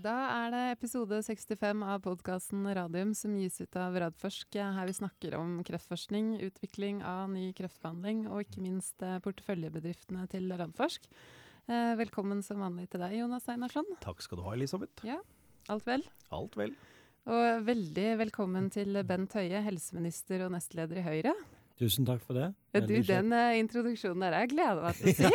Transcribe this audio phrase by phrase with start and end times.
[0.00, 0.12] Da
[0.46, 4.56] er det episode 65 av podkasten Radium som gis ut av Radforsk.
[4.56, 10.46] Her vi snakker om kreftforskning, utvikling av ny kreftbehandling og ikke minst eh, porteføljebedriftene til
[10.56, 11.04] Radforsk.
[11.68, 13.90] Eh, velkommen som vanlig til deg, Jonas Einarsson.
[14.00, 15.04] Takk skal du ha, Elisabeth.
[15.04, 15.18] Ja,
[15.68, 16.06] alt vel?
[16.32, 16.72] Alt vel.
[17.28, 21.36] Og veldig velkommen til Bent Høie, helseminister og nestleder i Høyre.
[21.80, 22.54] Tusen takk for det.
[22.70, 25.26] Ja, du, den uh, introduksjonen der jeg gleder meg til å si.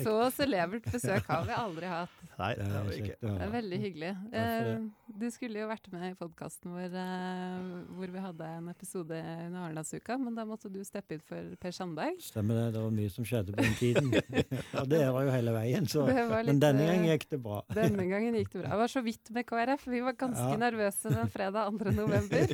[0.06, 2.20] så celebert besøk har vi aldri hatt.
[2.38, 3.16] Nei, det har vi ikke.
[3.22, 4.12] Det er veldig hyggelig.
[4.30, 4.86] Uh,
[5.18, 9.64] du skulle jo vært med i podkasten vår uh, hvor vi hadde en episode under
[9.64, 12.22] Arendalsuka, men da måtte du steppe ut for Per Sandberg.
[12.22, 12.68] Stemmer det.
[12.76, 14.14] Det var mye som skjedde på den tiden.
[14.80, 16.06] Og det var jo hele veien, så.
[16.06, 17.58] Litt, men denne gangen gikk det bra.
[17.74, 18.70] denne gangen gikk det bra.
[18.70, 19.90] Det var så vidt med KrF.
[19.90, 20.62] Vi var ganske ja.
[20.62, 21.94] nervøse den fredag 2.
[21.98, 22.46] november.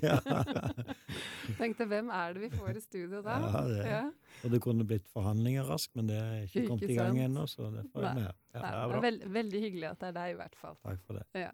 [1.60, 3.36] Tenkte hvem er det vi får i studio da?
[3.42, 4.02] Ja, det, ja.
[4.44, 7.46] Og det kunne blitt forhandlinger raskt, men det er ikke, ikke kommet i gang ennå,
[7.50, 8.30] så det får jeg med.
[8.54, 10.80] Ja, det er veld, veldig hyggelig at det er deg, i hvert fall.
[10.86, 11.26] Takk for det.
[11.46, 11.52] Ja.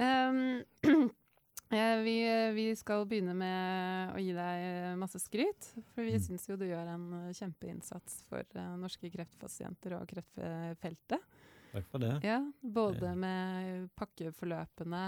[0.00, 1.10] Um,
[2.06, 2.16] vi,
[2.56, 6.24] vi, skal begynne med å gi deg masse skryt, for vi mm.
[6.26, 11.30] syns jo du gjør en kjempeinnsats for norske kreftpasienter og kreftfeltet.
[11.70, 12.14] Takk for det.
[12.26, 15.02] Ja, Både med pakkeforløpene,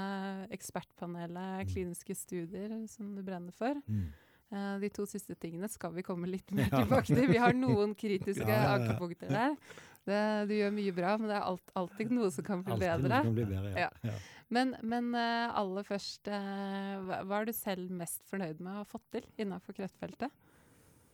[0.54, 1.72] ekspertpanelet, mm.
[1.72, 3.78] kliniske studier, som du brenner for.
[3.86, 4.12] Mm.
[4.52, 7.24] Uh, de to siste tingene skal vi komme litt mer tilbake til.
[7.30, 9.56] Vi har noen kritiske ja, ja, ankepunkter der.
[10.02, 13.06] Det, du gjør mye bra, men det er alt, alltid noe som kan bli alltid
[13.06, 13.20] bedre.
[13.24, 14.16] Kan bli bedre
[14.52, 18.88] men, men uh, aller først, hva, hva er du selv mest fornøyd med å ha
[18.88, 20.34] fått til innenfor kreftfeltet?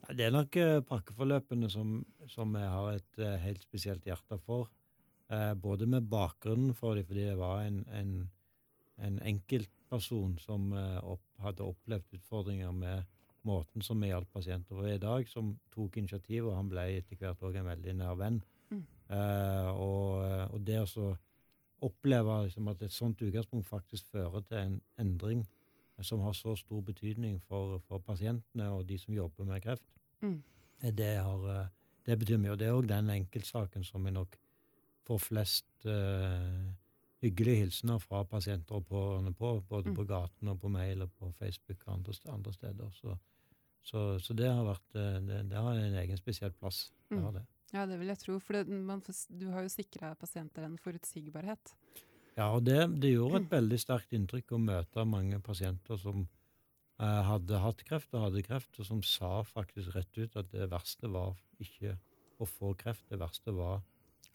[0.08, 0.56] Det er nok
[0.88, 2.00] pakkeforløpene som,
[2.32, 4.70] som, jeg har et helt spesielt hjerte for.
[5.60, 8.12] både med bakgrunnen for dem, fordi det var en, en,
[9.04, 13.04] en enkeltperson som opp, hadde opplevd utfordringer med
[13.46, 17.20] måten som vi hjalp pasienter på i dag, som tok initiativ, og han ble etter
[17.20, 18.40] hvert òg en veldig nær venn.
[18.70, 18.84] Mm.
[19.08, 20.08] Uh, og,
[20.52, 21.12] og, det å
[21.86, 25.46] oppleve liksom, at et sånt utgangspunkt faktisk fører til en endring
[26.02, 29.86] som har så stor betydning for, for pasientene og de som jobber med kreft,
[30.22, 30.36] mm.
[30.94, 31.70] det, har, eh,
[32.06, 32.52] det, betyr mye.
[32.54, 34.36] Og det er òg den enkeltsaken som vi nok
[35.08, 36.68] får flest uh,
[37.24, 39.96] hyggelige hilsener fra pasienter og pårørende på, både mm.
[39.96, 42.90] på gaten og på mail og på Facebook og andre, andre steder.
[42.94, 43.16] Så,
[43.86, 46.88] så, så, det har vært eh, det, det, har en egen spesiell plass.
[47.08, 47.38] Det har mm.
[47.38, 47.44] det.
[47.74, 48.38] Ja, det vil jeg tro.
[48.40, 51.74] For det, man, du har jo sikra pasienter en forutsigbarhet.
[52.38, 57.22] Ja, og det, det, gjorde et veldig sterkt inntrykk å møte mange pasienter som eh,
[57.28, 61.10] hadde hatt kreft og hadde kreft, og som sa faktisk rett ut at det verste
[61.12, 61.96] var ikke
[62.38, 63.80] å få kreft, det verste var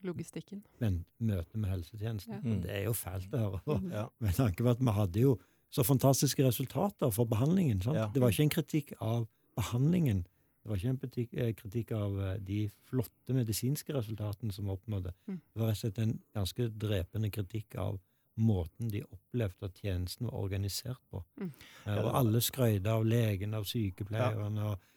[0.03, 0.59] Logistikken.
[0.81, 2.33] Men møte med helsetjenesten.
[2.35, 2.41] Ja.
[2.43, 2.61] Mm.
[2.65, 3.77] Det er jo fælt å høre på.
[3.79, 3.91] Mm.
[3.95, 4.01] Ja.
[4.19, 5.37] Med tanke på at vi hadde jo
[5.73, 7.81] så fantastiske resultater for behandlingen.
[7.85, 8.07] Ja.
[8.13, 9.25] Det var ikke en kritikk av
[9.57, 10.23] behandlingen.
[10.63, 15.11] Det var ikke en eh, kritikk av eh, de flotte medisinske resultatene som vi oppnådde.
[15.27, 15.41] Mm.
[15.53, 17.99] Det var rett og slett en ganske drepende kritikk av
[18.39, 21.21] måten de opplevde at tjenesten var organisert på.
[21.41, 21.51] Mm.
[21.85, 24.71] Uh, og alle skrøyde av legen, av sykepleierne.
[24.71, 24.89] og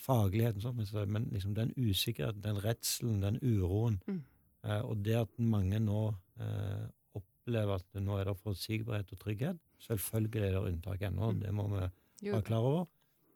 [0.00, 0.80] fagligheten, sånn,
[1.12, 4.22] men liksom den usikkerheten, den redselen, den uroen, mm.
[4.64, 6.06] Eh, og det at mange nå
[6.40, 6.84] eh,
[7.18, 11.40] opplever at nå er det forutsigbarhet og trygghet Selvfølgelig er det unntak ennå, mm.
[11.44, 11.84] det må vi
[12.30, 12.90] være klar over.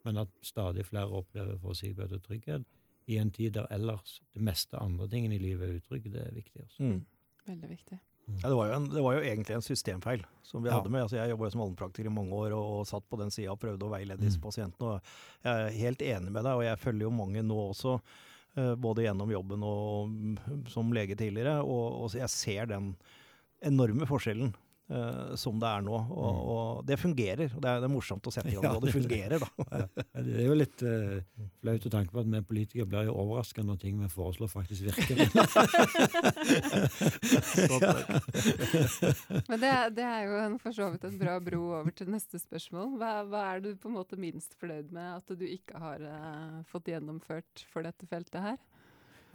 [0.07, 2.67] Men at stadig flere opplever forutsigbarhet og trygghet
[3.09, 6.37] i en tid der ellers det meste andre tingene i livet er utrygg, det er
[6.37, 6.63] viktig.
[6.65, 6.85] Også.
[6.85, 7.01] Mm.
[7.49, 7.99] Veldig viktig.
[8.29, 8.39] Mm.
[8.43, 10.77] Ja, det, var en, det, var jo egentlig en systemfeil som vi ja.
[10.77, 11.07] hadde med.
[11.07, 13.61] Altså, jeg jobba som allmennpraktiker i mange år og, og, satt på den sida og
[13.61, 14.45] prøvde å veilede disse mm.
[14.45, 14.97] pasientene.
[14.97, 17.97] Og jeg er helt enig med deg, og jeg følger jo mange nå også
[18.59, 21.61] Eh, både gjennom jobben og som lege tidligere.
[21.63, 22.93] Og, og jeg ser den
[23.65, 24.55] enorme forskjellen
[24.89, 25.93] Uh, som det er nå.
[25.93, 26.49] Og, mm.
[26.49, 27.53] og det fungerer.
[27.53, 29.49] og det er, det er, morsomt å i gang ja, det fungerer, da.
[29.69, 29.85] ja,
[30.25, 31.21] det er jo litt uh,
[31.61, 34.89] flaut å tenke på at vi politikere blir jo overraska når ting vi foreslår, faktisk
[34.89, 35.29] virker.
[39.51, 42.39] Men det, det, er jo en, for så vidt en bra bro over til neste
[42.41, 42.97] spørsmål.
[42.97, 46.65] Hva, hva, er du på en måte minst fornøyd med at du ikke har uh,
[46.73, 48.57] fått gjennomført for dette feltet her?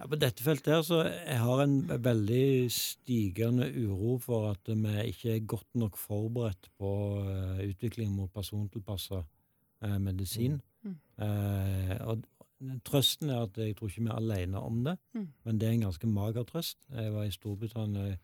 [0.04, 5.06] Ja, på dette feltet her så jeg har en veldig stigende uro for at vi
[5.14, 6.90] ikke er godt nok forberedt på
[7.24, 10.58] uh, utviklingen mot persontilpassa uh, medisin.
[10.84, 10.98] Mm.
[11.24, 12.26] Uh, og
[12.84, 15.30] Trøsten er at jeg tror ikke vi er alene om det, mm.
[15.46, 16.82] men det er en ganske mager trøst.
[16.92, 18.20] Jeg var i Storbritannia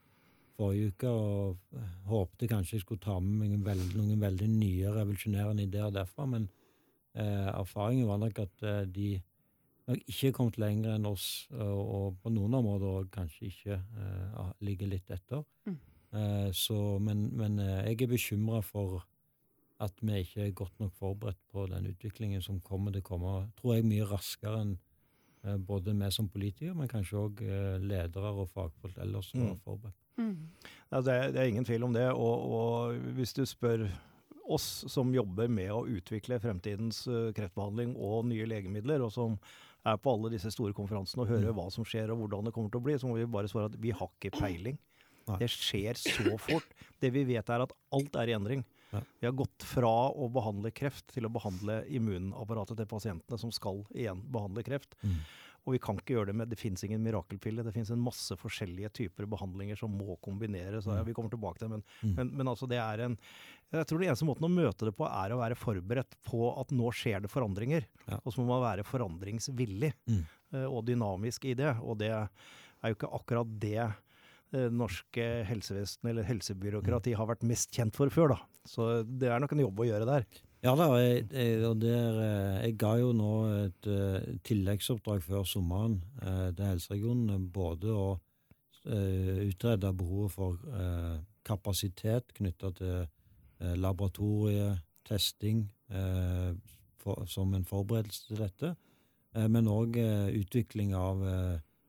[0.59, 1.79] forrige uke og
[2.11, 6.51] håpte kanskje jeg skulle ta med meg veld, noen veldig nye revolusjonerende ideer derfra, men
[7.15, 9.13] erfaringen var nok at de
[9.89, 15.09] nok ikke kommet lenger enn oss, og på noen områder kanskje ikke uh, ligger litt
[15.13, 15.45] etter.
[15.65, 15.79] Mm.
[16.09, 19.01] Uh, så, men, men uh, jeg er bekymra for
[19.79, 23.33] at vi ikke er godt nok forberedt på den utviklingen som kommer til å komme,
[23.59, 24.77] tror jeg, mye raskere enn
[25.63, 27.41] både vi som politikere, men kanskje òg
[27.79, 29.45] ledere og fagfolk ellers som mm.
[29.53, 29.99] var forberedt.
[30.19, 30.49] Mm.
[30.91, 32.09] Ja, det, er, det, er, ingen tvil om det.
[32.11, 33.85] Og, og, hvis du spør
[34.49, 39.37] oss som jobber med å utvikle fremtidens uh, kreftbehandling og nye legemidler, og som
[39.87, 41.55] er på alle disse store konferansene og hører mm.
[41.57, 43.71] hva som skjer og hvordan det kommer til å bli, så må vi bare svare
[43.71, 44.79] at vi har ikke peiling.
[45.37, 46.71] Det skjer så fort.
[47.01, 48.63] Det vi vet er at alt er i endring.
[48.89, 53.83] Vi har gått fra å behandle kreft til å behandle immunapparatet til pasientene som skal
[53.93, 54.97] igjen behandle kreft.
[55.59, 55.67] Mm.
[55.67, 57.63] Og vi kan ikke gjøre det med Det fins ingen mirakelpille.
[57.65, 60.87] Det fins en masse forskjellige typer behandlinger som må kombineres.
[60.87, 62.15] Ja, vi kommer tilbake til det, men, mm.
[62.17, 63.17] men, men, altså det er en
[63.71, 66.73] Jeg tror den eneste måten å møte det på, er å være forberedt på at
[66.73, 67.85] nå skjer det forandringer.
[68.07, 68.19] Ja.
[68.23, 70.21] Og så må man være forandringsvillig mm.
[70.55, 71.75] uh, og dynamisk i det.
[71.83, 77.19] Og det er jo ikke akkurat det uh, norske helsevesen eller helsebyråkrati mm.
[77.21, 78.41] har vært mest kjent for før, da.
[78.69, 80.25] Så det er nok en jobb å gjøre der.
[80.59, 86.01] Ja da, jeg, jeg, der, eh, jeg ga jo nå et uh, tilleggsoppdrag før sommeren
[86.19, 87.39] uh, til helseregionene.
[87.53, 88.09] Både å
[88.89, 90.55] utrede behovet for
[91.45, 95.65] kapasitet knytta til laboratoriet, testing,
[97.03, 98.71] for, som en forberedelse til dette.
[99.35, 99.99] men òg
[100.39, 101.21] utvikling av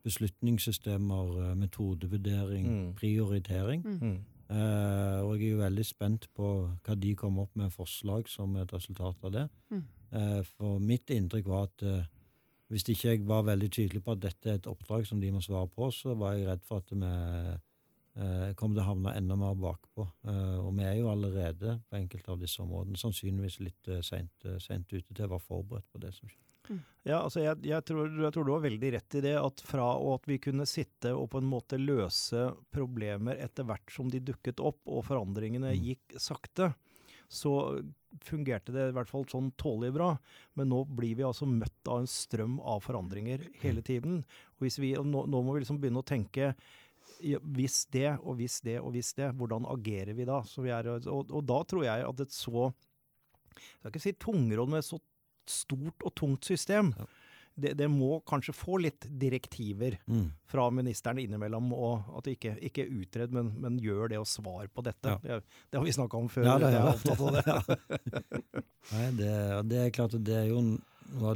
[0.02, 2.92] beslutningssystemer, metodevurdering, mm.
[2.98, 3.86] prioritering.
[3.86, 4.18] Mm.
[4.50, 6.46] Uh, og jeg er jo veldig spent på
[6.82, 9.44] hva de kommer opp med forslag som et resultat av det.
[9.70, 9.84] Mm.
[10.10, 12.08] Uh, for mitt inntrykk var at uh,
[12.70, 15.42] hvis ikke jeg var veldig tydelig på at dette er et oppdrag som de må
[15.44, 19.54] svare på, så var jeg redd for at vi kom til å havne enda mer
[19.58, 20.04] bakpå.
[20.26, 25.24] og vi er jo allerede på enkelte av disse områdene sannsynligvis litt seint ute til
[25.24, 26.49] å være forberedt på det som skjer.
[27.02, 29.34] Ja, altså jeg, jeg, tror, jeg, tror, du har veldig rett i det.
[29.40, 34.10] At fra at vi kunne sitte og på en måte løse problemer etter hvert som
[34.12, 35.88] de dukket opp, og forandringene mm.
[35.88, 36.72] gikk sakte,
[37.30, 37.54] så
[38.26, 40.10] fungerte det i hvert fall sånn tålelig bra.
[40.58, 44.22] Men nå blir vi altså møtt av en strøm av forandringer hele tiden.
[44.58, 46.52] Og vi, nå, nå, må vi liksom begynne å tenke
[47.20, 50.40] hvis det og hvis det og hvis det, hvordan agerer vi da?
[50.42, 52.70] Vi er, og, og, da tror jeg at et så
[53.50, 55.00] jeg skal ikke si tungråd, men et så
[55.50, 56.94] stort og tungt system.
[56.98, 57.08] Ja.
[57.60, 60.26] Det, det, må kanskje få litt direktiver mm.
[60.48, 64.70] fra ministeren innimellom, og at det ikke, ikke utred, men, men, gjør det og svar
[64.72, 65.16] på dette.
[65.16, 65.18] Ja.
[65.20, 66.46] Det, det, har vi snakka om før.
[66.46, 68.22] Ja, det, er det.
[68.94, 69.34] Nei, det,
[69.68, 70.62] det, er klart at det er jo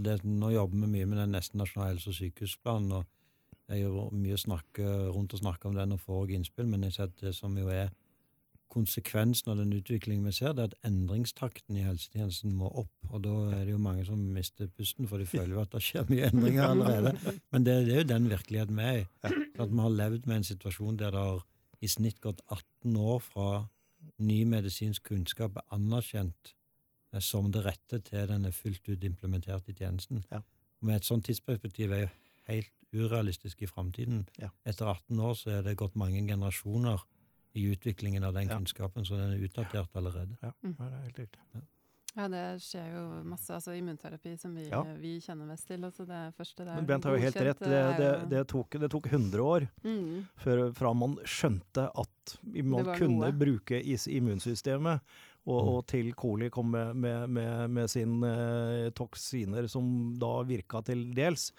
[0.00, 2.94] det, Nå jobber vi mye med den nesten nasjonale helse- og sykehusplanen.
[3.00, 6.96] og Jeg gjør mye snakke, rundt og snakker om den og får innspill, men jeg
[6.96, 7.90] ser at det som jo er
[8.72, 12.92] konsekvensen av den utviklingen vi ser, det er at endringstakten i helsetjenesten må opp.
[13.10, 15.82] Og da er det jo mange som mister pusten, for de føler jo at det
[15.84, 17.14] skjer mye endringer allerede.
[17.54, 19.06] Men det, det er jo den virkeligheten vi er i.
[19.54, 21.44] At vi har levd med en situasjon der det har
[21.84, 23.48] i snitt gått 18 år fra
[24.24, 26.54] ny medisinsk kunnskap er anerkjent
[27.12, 30.24] eh, som det rette til den er fullt ut implementert i tjenesten.
[30.32, 30.42] Ja.
[30.84, 32.12] Med et sånt tidsperspektiv er jo
[32.50, 34.26] helt urealistisk i framtiden.
[34.38, 34.50] Ja.
[34.66, 37.02] Etter 18 år så er det gått mange generasjoner
[37.54, 40.36] i utviklingen av den kunnskapen, så den er utdatert allerede.
[40.42, 40.74] Ja, mm.
[40.78, 41.46] det er helt riktig.
[41.54, 41.62] Ja.
[42.14, 43.50] Ja, det skjer jo masse.
[43.56, 44.84] altså Immunterapi som vi, ja.
[45.00, 45.82] vi kjenner mest til.
[45.82, 46.76] altså det første der.
[46.78, 47.62] Men Bent har jo helt rett.
[47.64, 50.20] Det, det, det, tok, det tok, 100 år mm.
[50.44, 53.38] før, fra man skjønte at man kunne gode.
[53.40, 55.02] bruke immunsystemet,
[55.44, 55.70] og, mm.
[55.74, 61.08] og, til Coli kom med, med, med, med sine eh, toksiner som da virka til
[61.16, 61.50] dels.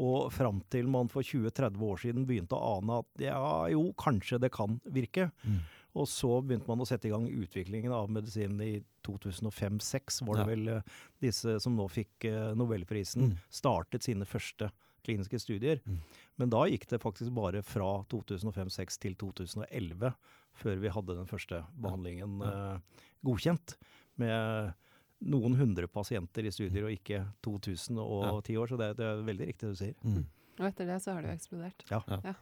[0.00, 3.42] Og fram til man for 20-30 år siden begynte å ane at ja,
[3.72, 5.28] jo, kanskje det kan virke.
[5.44, 5.60] Mm.
[6.00, 8.72] Og så begynte man å sette i gang utviklingen av medisinen i
[9.06, 10.50] 2005-2006, var det ja.
[10.50, 13.38] vel uh, disse som nå fikk uh, nobelprisen, mm.
[13.60, 14.70] startet sine første
[15.04, 15.80] kliniske studier.
[15.88, 15.98] Mm.
[16.40, 20.12] Men da gikk det faktisk bare fra 2005-2006 til 2011
[20.60, 23.76] før vi hadde den første behandlingen uh, godkjent.
[24.20, 24.72] med
[25.20, 28.70] noen hundre pasienter i studier, og ikke 2000 og ti år.
[28.70, 29.96] Så det, det, er veldig riktig det du sier.
[30.04, 30.22] Mm.
[30.60, 31.84] Og etter det så har det jo eksplodert.
[31.90, 32.00] Ja.
[32.10, 32.20] ja.
[32.26, 32.36] ja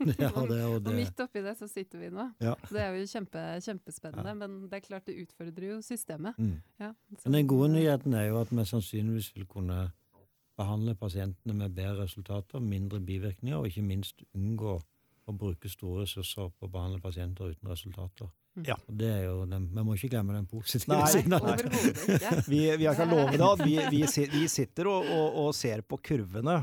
[0.08, 0.60] det, og, det.
[0.66, 2.26] og, midt oppi det så sitter vi nå.
[2.42, 2.56] Ja.
[2.70, 6.38] Det er jo kjempe, kjempespennende, men det er klart det utfordrer jo systemet.
[6.38, 6.58] Mm.
[6.80, 9.84] men den gode nyheten er jo at vi sannsynligvis vil kunne
[10.60, 14.80] behandle pasientene med bedre resultater, mindre bivirkninger, og ikke minst unngå
[15.28, 18.30] å bruke store ressurser på å behandle pasienter uten resultater.
[18.56, 18.64] Mm.
[18.66, 18.76] Ja.
[18.86, 22.46] Det er jo den, Vi må ikke glemme den positive nei, siden av det.
[22.50, 26.00] vi, vi kan love det at vi, vi, vi sitter og, og, og, ser på
[26.10, 26.62] kurvene.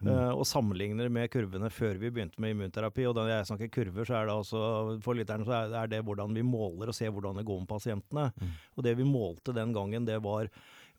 [0.00, 0.08] Mm.
[0.08, 3.04] Uh, og sammenligner med kurvene før vi begynte med immunterapi.
[3.10, 4.60] Og da jeg snakker kurver, så er det altså
[5.04, 8.30] for lytterne så er det hvordan vi måler og ser hvordan det går med pasientene.
[8.32, 8.54] Mm.
[8.76, 10.48] Og det vi målte den gangen, det var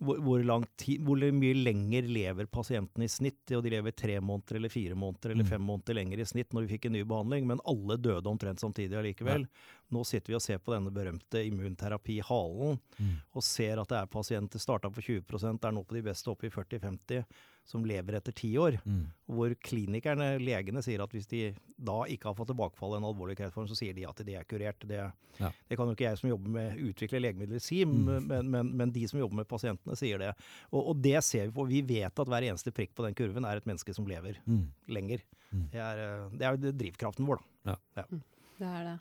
[0.01, 3.43] hvor, hvor, tid, hvor, mye lenger lever pasientene i snitt.
[3.53, 5.51] Og de lever tre måneder eller fire måneder eller mm.
[5.51, 7.47] fem måneder lenger i snitt når vi fikk en ny behandling.
[7.51, 9.45] Men alle døde omtrent samtidig allikevel.
[9.45, 9.77] Ja.
[9.93, 13.15] Nå sitter vi og ser på denne berømte immunterapi Halen, Mm.
[13.33, 15.23] og ser at det er pasienter starta på 20
[15.63, 17.23] er nå på de beste oppe i 40-50,
[17.71, 18.75] som lever etter ti år.
[18.85, 19.05] Mm.
[19.31, 21.39] Hvor klinikerne, legene, sier at hvis de
[21.81, 24.43] da ikke har fått tilbakefall i en alvorlig kreftform, så sier de at det er
[24.49, 24.83] kurert.
[24.87, 24.99] Det,
[25.39, 25.49] Ja.
[25.69, 28.27] det kan jo ikke jeg som jobber med utvikle legemidler si, Mm.
[28.27, 30.33] men, men, men de som jobber med pasientene sier det.
[30.71, 31.65] Og, og det ser vi på.
[31.71, 34.67] Vi vet at hver eneste prikk på den kurven er et menneske som lever Mm.
[34.91, 35.23] lenger.
[35.53, 35.69] Mm.
[35.71, 37.77] Det er, eh, det er drivkraften vår, da.
[37.95, 38.99] Det er det.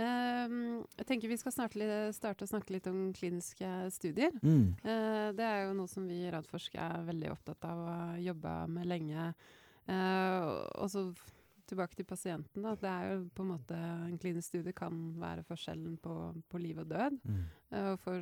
[0.00, 4.32] Ehm, jeg tenker vi skal starte å snakke litt om kliniske studier.
[4.42, 4.72] Mm.
[4.80, 8.56] Eh, det er jo noe som vi i Radforsk er veldig opptatt av og jobbe
[8.72, 9.28] med lenge.
[9.90, 11.08] Eh, og så
[11.72, 12.64] tilbake til pasienten.
[12.64, 12.74] Da.
[12.76, 16.16] Det er jo på en måte En klinisk studie kan være forskjellen på,
[16.50, 17.18] på liv og død.
[17.24, 17.42] Mm.
[17.70, 18.20] Eh, og for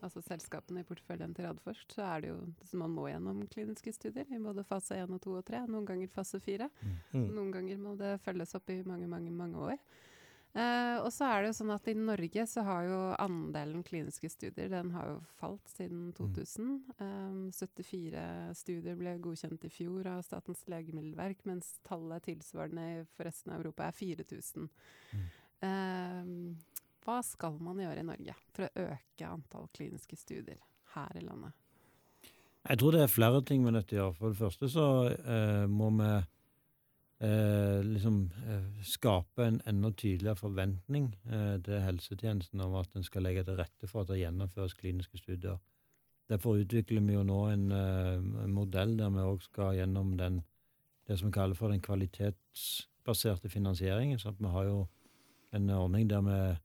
[0.00, 3.92] altså, selskapene i porteføljen til Radforsk så er det jo så man må gjennom kliniske
[3.92, 5.64] studier i både fase 1 og 2 og 3.
[5.72, 6.68] Noen ganger fase 4.
[7.12, 7.30] Mm.
[7.36, 9.80] Noen ganger må det følges opp i mange, mange, mange år.
[10.56, 14.30] Eh, og så er det jo sånn at i Norge så har jo andelen kliniske
[14.32, 16.70] studier den har jo falt siden 2000.
[16.96, 18.22] Um, 74
[18.56, 23.90] studier ble godkjent i fjor av Statens legemiddelverk, mens tallet tilsvarende for resten av Europa
[23.90, 24.70] er 4000.
[25.66, 26.32] Eh,
[27.04, 30.62] hva skal man gjøre i Norge for å øke antall kliniske studier
[30.96, 31.52] her i landet?
[32.66, 34.16] Jeg tror det er flere ting vi er nødt til å gjøre.
[34.18, 36.08] For det første så uh, må vi
[37.20, 43.22] eh, liksom eh, skape en enda tydeligere forventning eh, til helsetjenesten om at en skal
[43.22, 45.58] legge til rette for at det gjennomføres kliniske studier.
[46.28, 50.42] Derfor utvikler vi jo nå en, eh, en modell der vi òg skal gjennom den,
[51.06, 54.18] det som vi kaller for den kvalitetsbaserte finansieringen.
[54.18, 54.88] sånn at vi har jo
[55.52, 56.56] en ordning der vi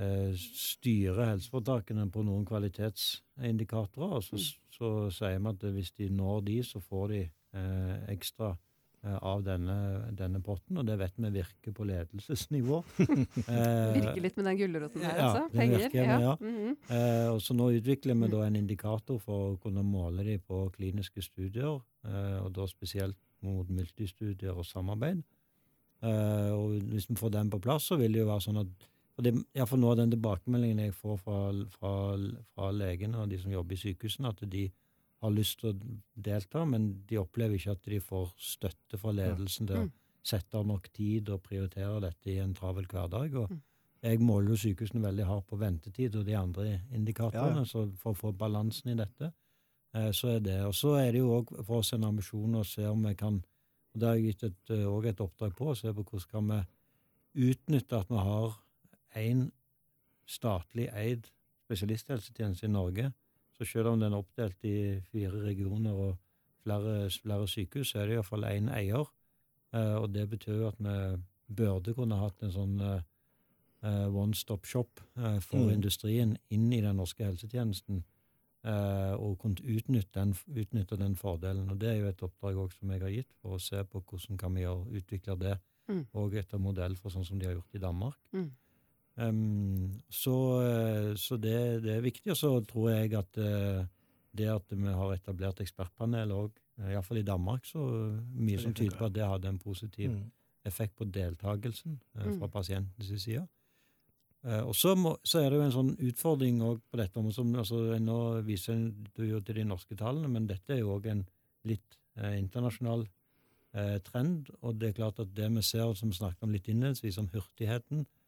[0.00, 4.16] eh, styrer helseforetakene på noen kvalitetsindikatorer.
[4.16, 4.40] Og så,
[4.72, 8.69] så sier vi at hvis de når de, så får de eh, ekstra eh,
[9.00, 9.76] av denne,
[10.12, 10.76] denne potten.
[10.80, 12.82] Og det vet vi virker på ledelsesnivå.
[12.98, 15.46] virker litt med den gulroten ja, altså.
[15.48, 15.84] den Penger.
[15.86, 16.18] virker, ja.
[16.26, 16.34] ja.
[16.40, 16.76] Mhm.
[16.92, 20.66] Eh, og så nå utvikler vi da en indikator for å kunne måle de på
[20.76, 25.24] kliniske studier, eh, og da spesielt mot multistudier og samarbeid.
[26.04, 28.88] Eh, og hvis vi får den på plass, så vil det jo være sånn at
[29.16, 31.40] for det, ja, for Noe av den tilbakemeldingen jeg får fra,
[31.74, 31.94] fra,
[32.54, 34.68] fra legene og de som jobber i sykehusene, at de
[35.22, 35.78] har lyst til å
[36.16, 39.92] delta, men de opplever ikke at de får støtte fra ledelsen til å Mm.
[40.22, 43.34] sette av nok tid og prioritere dette i en travel hverdag.
[43.34, 43.60] og Mm.
[44.02, 47.64] jeg måler jo sykehusene veldig hardt på ventetid og de andre indikatorene, Ja, ja.
[47.64, 49.32] så for å få balansen i dette,
[49.94, 50.60] eh, så er det.
[50.64, 53.42] Og så er det jo òg for oss en ambisjon å se om vi kan
[53.92, 56.28] og Det har jeg gitt et, eh, også et oppdrag på, å se på hvordan
[56.30, 56.48] kan
[57.34, 58.56] vi utnytte at vi har
[59.16, 59.50] én
[60.28, 61.28] statlig eid
[61.68, 63.12] spesialisthelsetjeneste i Norge.
[63.60, 66.14] Så selv om den er oppdelt i fire regioner og
[66.64, 69.04] flere, flere sykehus, så er det iallfall én eier.
[69.74, 70.94] Eh, og det betyr at vi
[71.60, 73.02] burde kunne hatt en sånn eh,
[73.84, 75.00] eh, one stop shop
[75.44, 75.72] for Mm.
[75.74, 78.02] industrien inn i den norske helsetjenesten.
[78.62, 81.70] og kunne utnytte den, utnytte den fordelen.
[81.70, 84.02] Og Det er jo et oppdrag også som jeg har gitt, for å se på
[84.04, 86.06] hvordan kan vi kan utvikle det Mm.
[86.12, 88.16] og etter modell for sånn som de har gjort i Danmark.
[88.34, 88.50] Mm.
[89.18, 92.30] Em, så eh, så det, det er viktig.
[92.32, 93.84] Og så tror jeg at eh,
[94.36, 97.80] det at vi har etablert ekspertpanel òg, iallfall i Danmark, så
[98.32, 100.30] mye som tyder på at det hadde en positiv Mm.
[100.64, 102.38] effekt på deltakelsen eh, Mm.
[102.38, 103.46] fra pasientens side.
[104.44, 107.16] Eh, og så, må, så er det jo en sånn utfordring òg på dette.
[107.18, 110.94] området som, altså, Nå viser du jo til de norske tallene, men dette er jo
[110.98, 111.26] òg en
[111.64, 113.06] litt eh, internasjonal
[113.74, 114.48] eh, trend.
[114.62, 117.28] Og det er klart at det vi ser, som vi snakket om litt innledningsvis, om
[117.28, 118.19] hurtigheten eh,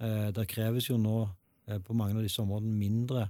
[0.00, 1.28] Det kreves jo nå
[1.68, 3.28] eh, på mange av disse områdene mindre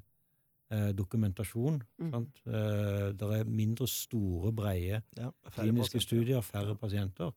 [0.73, 1.83] eh, dokumentasjon.
[2.01, 2.11] Mm.
[2.15, 2.41] Sant?
[2.47, 6.01] Eh, det er mindre store, breie Ja, kliniske pasienter.
[6.01, 7.33] studier, færre pasienter.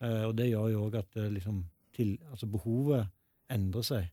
[0.00, 3.06] Eh, og det gjør jo òg at eh, liksom, til, altså behovet
[3.50, 4.08] endrer seg.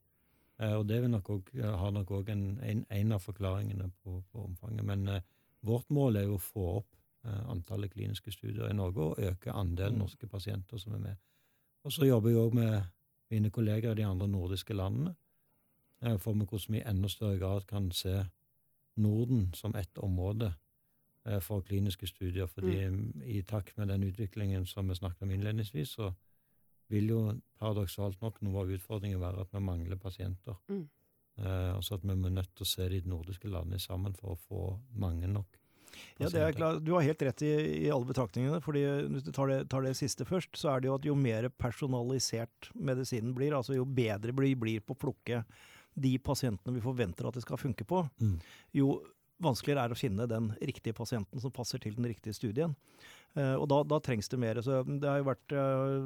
[0.60, 4.24] Eh, og det vil nok også, har nok òg en, en, en av forklaringene på,
[4.32, 4.84] på omfanget.
[4.84, 5.22] Men eh,
[5.64, 6.90] vårt mål er jo å få opp
[7.30, 10.04] eh, antallet kliniske studier i Norge og øke andelen Mm.
[10.08, 11.16] norske pasienter som er med.
[11.86, 12.82] Og så jobber vi òg med
[13.31, 15.15] mine kolleger i de andre nordiske landene
[16.01, 18.25] for hvordan vi i enda større grad kan se
[18.98, 20.53] Norden som ett område
[21.25, 22.46] eh, for kliniske studier.
[22.46, 23.22] fordi Mm.
[23.25, 26.13] i takt med den utviklingen som vi snakket om innledningsvis, så
[26.89, 30.55] vil jo paradoksalt nok noe av utfordringen være at vi mangler pasienter.
[30.67, 30.89] Mm.
[31.38, 34.36] Eh, altså at vi er nødt til å se de nordiske landene sammen for å
[34.36, 35.57] få mange nok.
[36.20, 36.84] Ja, det er klart.
[36.86, 37.51] Du har helt rett i,
[37.86, 38.60] i alle betraktningene.
[38.63, 41.15] fordi Hvis du tar det, tar det siste først, så er det jo at jo
[41.15, 45.44] mer personalisert medisinen blir, altså jo bedre blir, blir på å plukke
[45.98, 48.36] de pasientene vi forventer at det skal funke på, Mm.
[48.77, 49.01] jo
[49.44, 52.74] vanskeligere er å finne den riktige pasienten som passer til den riktige studien.
[53.38, 54.60] Uh, og da, da, trengs det mer.
[54.65, 55.56] Så det har jo vært,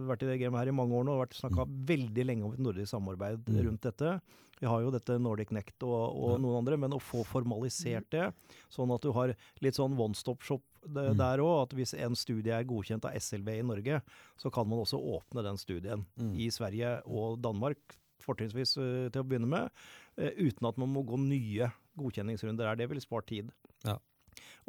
[0.10, 1.76] vært i det gamet her i mange år nå og vært snakka mm.
[1.92, 3.60] veldig lenge om et nordisk samarbeid mm.
[3.68, 4.16] rundt dette.
[4.62, 8.28] Vi har jo dette Nordic Nect og, og noen andre, men å få formalisert det,
[8.70, 9.34] sånn at du har
[9.66, 11.18] litt sånn one stop shop det, mm.
[11.18, 11.56] der òg.
[11.64, 14.04] At hvis en studie er godkjent av SLV i Norge,
[14.38, 16.36] så kan man også åpne den studien mm.
[16.46, 19.82] i Sverige og Danmark, fortrinnsvis uh, til å begynne med,
[20.22, 21.72] uten at man må gå nye
[22.04, 22.82] godkjenningsrunder der.
[22.82, 23.52] Det ville spart tid.
[23.88, 23.98] Ja.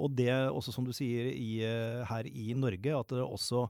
[0.00, 3.66] Og det også, som du sier i, eh, her i Norge, at det også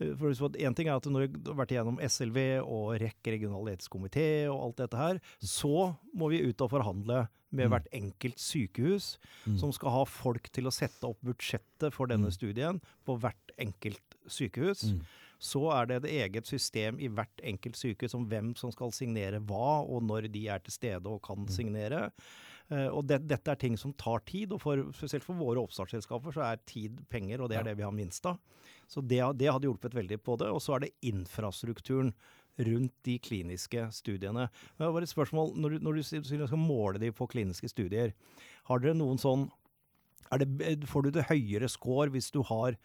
[0.00, 3.70] eh, for en ting er at Når vi har vært igjennom SLV og REC, regional
[3.72, 7.72] etisk komité og alt dette her, så må vi ut og forhandle med mm.
[7.72, 9.58] hvert enkelt sykehus, mm.
[9.62, 12.34] som skal ha folk til å sette opp budsjettet for denne mm.
[12.34, 14.88] studien på hvert enkelt sykehus.
[14.90, 15.04] Mm.
[15.44, 19.42] Så er det et eget system i hvert enkelt sykehus om hvem som skal signere
[19.44, 21.52] hva, og når de er til stede og kan mm.
[21.52, 22.08] signere.
[22.72, 26.36] Uh, og det, dette er ting som tar tid, og for, spesielt for våre oppstartsselskaper
[26.36, 28.40] så er tid penger, og det er det vi har minst av.
[28.88, 30.50] Så det, det, hadde hjulpet veldig på det.
[30.52, 32.12] Og så er det infrastrukturen
[32.64, 34.46] rundt de kliniske studiene.
[34.78, 36.02] Det var et spørsmål, Når du, når du
[36.46, 38.14] skal måle de på kliniske studier,
[38.68, 39.48] har dere noen sånn
[40.42, 42.76] det, får du det høyere score hvis du har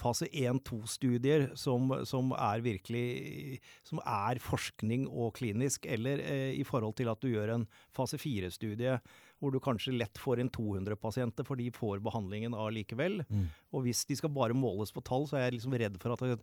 [0.00, 6.96] fase 1-2-studier som, som, er virkelig som er forskning og klinisk, eller eh, i forhold
[6.98, 8.98] til at du gjør en fase 4-studie
[9.42, 13.20] hvor du kanskje lett får inn 200 pasienter, for de får behandlingen allikevel.
[13.28, 13.48] Mm.
[13.76, 16.24] Og hvis de skal bare måles på tall, så er jeg liksom redd for at
[16.24, 16.38] det,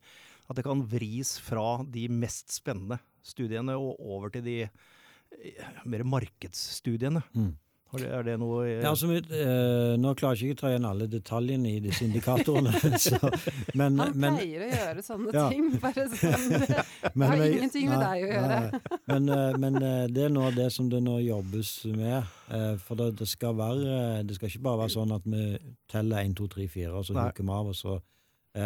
[0.46, 6.06] at det kan vris fra de mest spennende studiene og over til de eh, mer
[6.06, 7.24] markedsstudiene.
[7.34, 7.51] Mm.
[8.00, 11.74] Er det noe ja, altså, eh, Nå klarer jeg ikke å ta igjen alle detaljene
[11.76, 12.72] i disse indikatorene.
[13.04, 13.18] så,
[13.76, 15.48] men, Han men, pleier å gjøre sånne ja.
[15.52, 15.68] ting.
[15.82, 16.46] bare sånn.
[17.12, 18.82] Det har ingenting med deg å gjøre.
[19.12, 22.32] men, eh, men, eh, det er noe av det som det nå jobbes med.
[22.56, 25.46] Eh, for det, det, skal være, det skal ikke bare være sånn at vi
[25.92, 27.74] teller 1, 2, 3, 4, og så dukker vi av.
[27.74, 27.98] Og, så,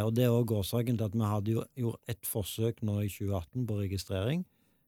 [0.06, 3.66] og det er òg årsaken til at vi hadde gjort ett forsøk nå i 2018
[3.66, 4.46] på registrering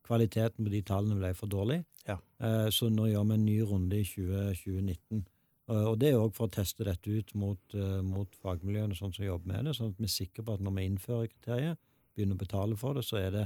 [0.08, 1.82] kvaliteten på de tallene ble for dårlig.
[2.08, 2.18] Ja.
[2.40, 5.26] Eh, så nå gjør vi en ny runde i 20, 2019.
[5.68, 9.26] Og det er òg for å teste dette ut mot, uh, mot fagmiljøene sånn som
[9.26, 11.82] jobber med det, sånn at vi er sikre på at når vi innfører kriteriet,
[12.16, 13.44] begynner å betale for det, så er det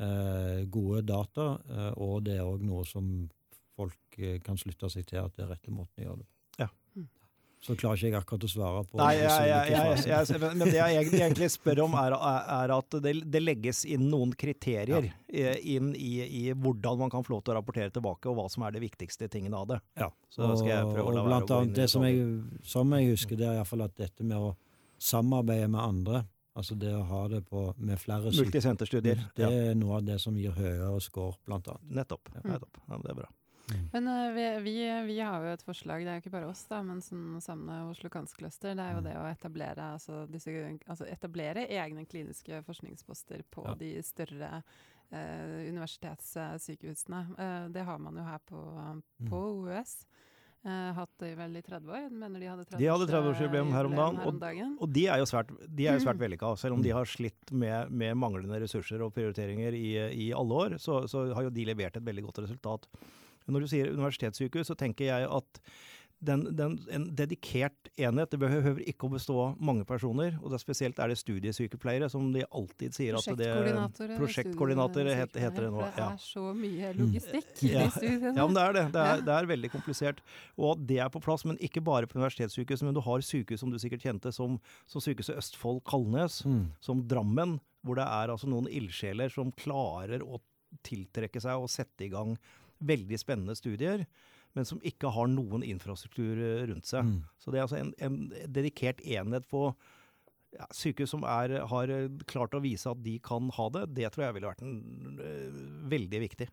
[0.00, 1.50] eh, gode data,
[2.00, 3.12] og det er òg noe som
[3.76, 6.30] folk kan slutte seg til at det er rette måten å gjøre det
[7.60, 11.08] så klarer ikke jeg akkurat å svare på Nei, jeg, jeg, jeg, Men det jeg
[11.20, 15.52] egentlig spør om, er, er at det, det, legges inn noen kriterier ja.
[15.60, 18.64] inn i, i, hvordan man kan få lov til å rapportere tilbake, og hva som
[18.64, 19.80] er de viktigste tingene av det.
[20.00, 20.08] Ja.
[20.32, 21.88] Så og, skal jeg prøve å la være inn i det.
[21.92, 22.26] Som jeg,
[22.64, 24.54] som jeg husker, det er iallfall at dette med å
[25.00, 26.26] samarbeide med andre
[26.58, 29.22] Altså det å ha det på, med flere Multisenterstudier.
[29.36, 31.92] Det er noe av det som gir høyere score, blant annet.
[32.00, 32.32] Nettopp.
[32.42, 32.80] nettopp.
[32.88, 33.28] Ja, det er bra.
[33.70, 33.86] Mm.
[33.92, 36.62] Men uh, vi, vi, vi, har jo et forslag, det er jo ikke bare oss,
[36.70, 38.76] da, men sånn, sammen med Oslo Cancer Cluster.
[38.78, 39.08] Det er jo mm.
[39.08, 40.54] det å etablere, altså, disse,
[40.86, 43.76] altså, etablere egne kliniske forskningsposter på ja.
[43.80, 47.26] de større uh, universitetssykehusene.
[47.36, 48.64] Uh, det har man jo her på,
[49.26, 49.38] på mm.
[49.40, 50.00] OUS.
[50.60, 52.08] Uh, hatt det vel i 30 år.
[52.12, 54.74] Mener de hadde 30 De hadde 30-årsjubileum her om dagen.
[54.76, 56.24] Og, og, de er jo svært, er jo svært mm.
[56.26, 56.50] vellykka.
[56.60, 59.88] Selv om de har slitt med, med, manglende ressurser og prioriteringer i,
[60.26, 62.84] i alle år, så, så, har jo de levert et veldig godt resultat.
[63.46, 65.62] Når du sier universitetssykehus, så tenker jeg at
[66.20, 70.34] den, den, en dedikert enhet det behøver ikke å bestå av mange personer.
[70.42, 73.48] og det Spesielt er det studiesykepleiere, som de alltid sier at det
[74.18, 75.86] Prosjektkoordinatorer heter, heter det nå.
[75.96, 77.86] Det er så mye logistikk i ja.
[77.94, 78.34] studiene.
[78.36, 78.84] Ja, men det er det.
[78.92, 80.22] Det er, det er, veldig komplisert.
[80.60, 82.84] Og det er på plass, men ikke bare på universitetssykehus.
[82.84, 86.62] Men du har sykehus som du sikkert kjente, som, som Sykehuset Østfold Kalnes, mm.
[86.84, 90.42] som Drammen, hvor det er altså noen ildsjeler som klarer å
[90.86, 92.36] tiltrekke seg og sette i gang
[92.80, 94.04] veldig spennende studier,
[94.56, 97.06] men som ikke har noen infrastruktur eh, rundt seg.
[97.06, 97.18] Mm.
[97.38, 99.68] Så det er altså en, en dedikert enhet på
[100.56, 104.10] ja, sykehus som er, har eh, klart å vise at de kan ha det, det
[104.10, 104.80] tror jeg ville vært en,
[105.20, 105.62] uh,
[105.92, 106.50] veldig viktig.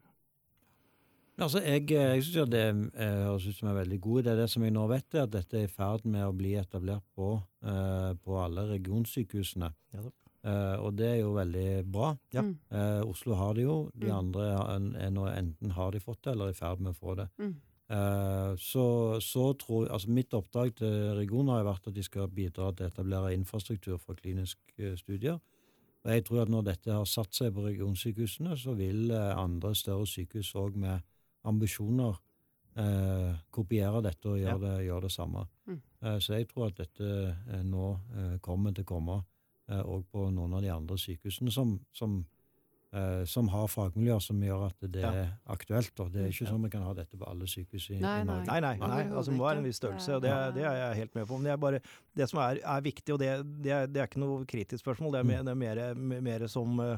[1.37, 2.63] Altså, Jeg, jeg syns det
[2.97, 4.37] høres ut som en veldig god idé.
[4.39, 7.05] Det som jeg nå vet, er at dette er i ferd med å bli etablert
[7.17, 7.35] på,
[7.65, 9.69] uh, på alle regionsykehusene.
[9.93, 10.07] Ja,
[10.45, 12.11] Uh, og det er jo veldig bra.
[12.35, 12.43] Ja.
[12.71, 13.77] Uh, Oslo har det jo.
[13.97, 14.17] De mm.
[14.17, 16.99] andre er, er nå enten har de fått det, eller er i ferd med å
[16.99, 17.27] få det.
[17.41, 17.55] Mm.
[17.87, 18.85] Uh, så,
[19.23, 22.91] så, tror altså Mitt oppdrag til regionen har vært at de skal bidra til å
[22.91, 25.39] etablere infrastruktur for kliniske studier.
[26.05, 30.05] Og jeg tror at når dette har satt seg på regionsykehusene, så vil andre større
[30.07, 31.03] sykehus òg med
[31.47, 32.21] ambisjoner
[33.51, 34.75] kopiere dette og gjøre, ja.
[34.77, 35.41] det, gjør det, samme.
[35.65, 35.79] Mm.
[36.21, 37.87] så jeg tror at dette nå
[38.45, 39.17] kommer til å komme
[39.69, 42.25] eh, på noen av de andre sykehusene som, som
[42.93, 45.11] eh, som har fagmiljøer som gjør at det Ja.
[45.11, 45.99] er aktuelt.
[45.99, 46.51] Og det er ikke Ja.
[46.53, 48.45] sånn vi kan ha dette på alle sykehus i, Nei, i Norge.
[48.47, 49.03] Nei, nei, nei.
[49.11, 51.27] Altså, det må være en viss størrelse, og Det det, er- det jeg helt med
[51.27, 51.35] på.
[51.37, 51.81] Men det, er bare,
[52.15, 55.11] det som er, er viktig, og det, det, er, det er ikke noe kritisk spørsmål,
[55.11, 56.97] det er, mer, det er mer, mer som eh,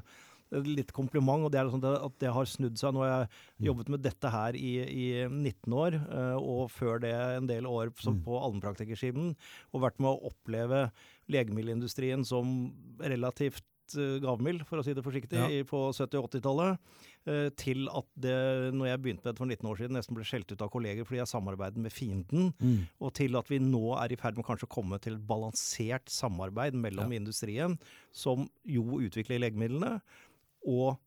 [0.51, 2.93] litt kompliment, og det er sånn at det har snudd seg.
[2.93, 5.97] Nå har jeg jobbet med dette her i, i 19 år,
[6.41, 8.23] og før det en del år som Mm.
[8.25, 9.35] på allmennpraktikerskiven,
[9.73, 10.91] og vært med å oppleve
[11.29, 13.63] legemiddelindustrien som relativt
[13.97, 15.47] eh, gavmild, for å si det forsiktig, Ja.
[15.65, 16.77] på 70- og 80-tallet.
[17.25, 18.35] eh, Til at det,
[18.73, 21.05] når jeg begynte med det for 19 år siden, nesten ble skjelt ut av kolleger
[21.05, 22.53] fordi jeg samarbeidet med fienden.
[22.61, 22.87] Mm.
[23.01, 26.05] Og til at vi nå er i ferd med kanskje å komme til et balansert
[26.09, 27.17] samarbeid mellom Ja.
[27.19, 27.79] industrien,
[28.11, 30.01] som jo utvikler legemidlene,
[30.67, 30.99] og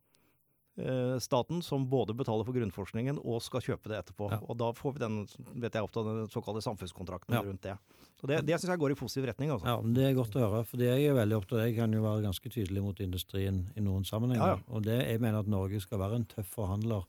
[1.20, 4.30] staten, som både betaler for grunnforskningen og skal kjøpe det etterpå.
[4.32, 4.38] Ja.
[4.48, 5.18] Og da får vi den
[5.60, 7.42] vet jeg, den såkalte samfunnskontrakten Ja.
[7.44, 7.74] rundt det.
[8.20, 9.50] Så det, det syns jeg går i positiv retning.
[9.50, 9.66] altså.
[9.66, 10.64] Ja, men Det er godt å høre.
[10.64, 14.04] fordi Jeg er veldig opptatt, jeg kan jo være ganske tydelig mot industrien i noen
[14.04, 14.46] sammenhenger.
[14.46, 14.58] Ja.
[14.72, 17.04] Og det, jeg mener at Norge skal være en tøff forhandler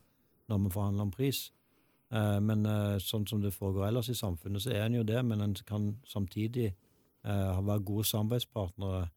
[0.50, 1.52] når vi forhandler om pris.
[2.12, 5.24] Eh, men eh, sånn som det foregår ellers i samfunnet, så er en jo det.
[5.26, 6.74] Men en kan samtidig
[7.24, 9.08] eh, være gode samarbeidspartnere eh,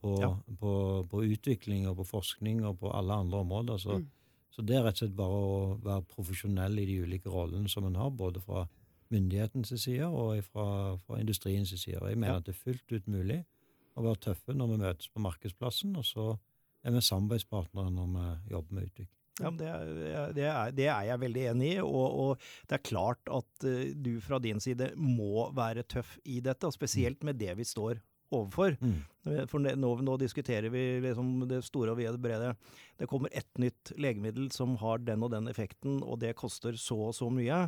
[0.00, 0.30] på, Ja.
[0.60, 0.72] på,
[1.10, 3.78] på utvikling og på forskning og på alle andre områder.
[3.82, 4.06] Så, Mm.
[4.54, 7.84] så det er rett og slett bare å være profesjonell i de ulike rollene som
[7.88, 8.66] en har, både fra
[9.10, 12.00] myndighetens side og fra, fra industriens side.
[12.02, 12.36] Jeg mener Ja.
[12.40, 13.44] at det er fullt ut mulig
[13.96, 16.38] å være tøffe når vi møtes på markedsplassen, og så
[16.84, 19.08] er vi samarbeidspartnere når vi jobber med utvikling.
[19.38, 22.78] Ja, men det, er, det, er, det er jeg veldig enig i, og, og det
[22.78, 27.22] er klart at eh, du fra din side må være tøff i dette, og spesielt
[27.22, 28.00] med det vi står
[28.34, 28.76] overfor.
[28.80, 28.96] Mm.
[29.50, 32.52] For nå, nå diskuterer vi liksom det store og vide brede.
[32.98, 37.08] Det kommer ett nytt legemiddel som har den og den effekten, og det koster så
[37.08, 37.64] og så mye.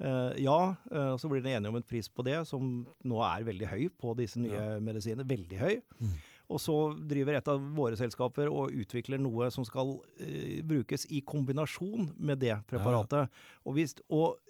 [0.00, 3.44] Uh, ja, uh, så blir det enige om en pris på det, som nå er
[3.44, 4.78] veldig høy på disse nye Ja.
[4.80, 5.28] medisinene.
[5.28, 5.80] Veldig høy.
[6.00, 6.14] Mm.
[6.50, 6.76] Og så
[7.06, 12.40] driver et av våre selskaper og utvikler noe som skal uh, brukes i kombinasjon med
[12.40, 13.28] det preparatet.
[13.66, 14.40] Og, hvis, og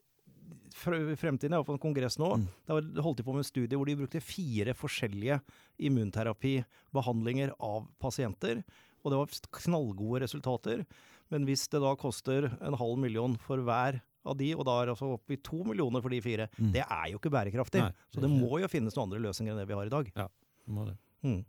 [0.75, 2.47] fr- fremtiden, iallfall en kongress nå, Mm.
[2.67, 5.41] da holdt de på med en studie hvor de brukte fire forskjellige
[5.81, 8.63] immunterapibehandlinger av pasienter.
[9.05, 9.27] Og det var
[9.61, 10.85] knallgode resultater.
[11.31, 14.87] Men hvis det da koster en halv million for hver av de, og da er
[14.91, 16.73] det altså oppe i to millioner for de fire, Mm.
[16.73, 17.81] det er jo ikke bærekraftig.
[17.81, 19.87] Nei, Så det så det må jo finnes noen andre løsninger enn det vi har
[19.87, 20.13] i dag.
[20.15, 20.29] Ja,
[20.67, 20.99] det Må det.
[21.25, 21.45] Mm.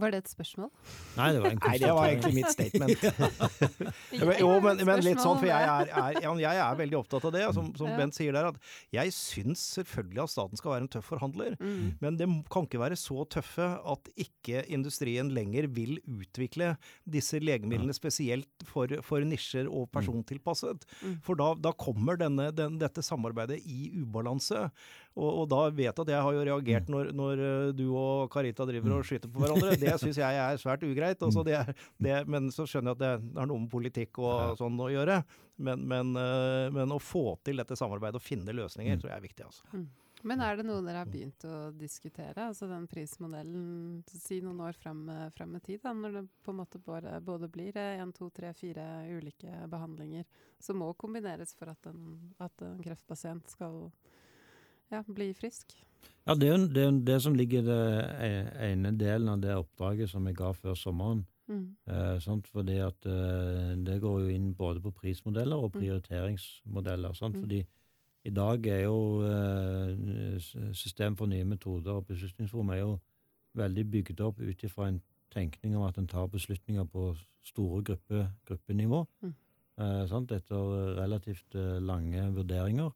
[0.00, 0.70] Var det et spørsmål?
[1.18, 3.02] Nei, det var en Nei, det var egentlig mitt statement.
[4.12, 7.26] Ja, men, jo, men, men litt sånn, for jeg er, er, jeg er veldig opptatt
[7.28, 7.44] av det.
[7.56, 7.98] Som, som Ja.
[8.00, 11.56] Bent sier der, at jeg syns selvfølgelig at staten skal være en tøff forhandler.
[11.60, 11.98] Mm.
[12.00, 16.72] Men det kan ikke være så tøffe at ikke industrien lenger vil utvikle
[17.04, 20.86] disse legemidlene spesielt for, for nisjer og persontilpasset.
[21.02, 21.18] Mm.
[21.26, 24.68] For da, da kommer denne, den, dette samarbeidet i ubalanse.
[25.14, 28.30] Og, og da vet jeg at jeg har jo reagert når, når eh, du og
[28.32, 29.74] Carita driver og skyter på hverandre.
[29.76, 31.20] Det syns jeg er svært ugreit.
[31.22, 34.56] Altså det, er- det, men så skjønner jeg at det har noe med politikk og
[34.60, 35.18] sånn å gjøre.
[35.62, 39.00] Men, men, eh, men å få til dette samarbeidet og finne løsninger, Mm.
[39.02, 39.44] tror jeg er viktig.
[39.50, 39.84] altså.
[40.24, 42.44] Men er det noe dere har begynt å diskutere?
[42.46, 46.60] Altså den prismodellen, si noen år frem, med i tid, da, når det på en
[46.60, 50.24] måte både, både blir én, to, tre, fire ulike behandlinger
[50.62, 53.90] som må kombineres for at en, at en kreftpasient skal
[54.92, 55.72] ja, bli frisk?
[56.26, 57.82] Ja, det er jo det, det som ligger i det
[58.28, 61.24] e- ene delen av det oppdraget som jeg ga før sommeren.
[61.50, 61.76] Mm.
[61.90, 62.20] Eh?
[62.52, 65.80] Fordi at eh, det går jo inn både på prismodeller og Mm.
[65.80, 67.12] prioriteringsmodeller.
[67.18, 67.36] Sant?
[67.36, 67.40] Mm.
[67.42, 67.64] Fordi
[68.24, 70.38] i dag er jo eh,
[70.72, 72.98] system for nye metoder og beslutningsforum er jo
[73.58, 75.00] veldig bygd opp ut ifra en
[75.34, 79.06] tenkning om at en tar beslutninger på store gruppe, gruppenivå.
[79.22, 79.34] Mm.
[79.78, 80.32] Eh, sant?
[80.32, 82.92] Etter relativt eh, lange vurderinger.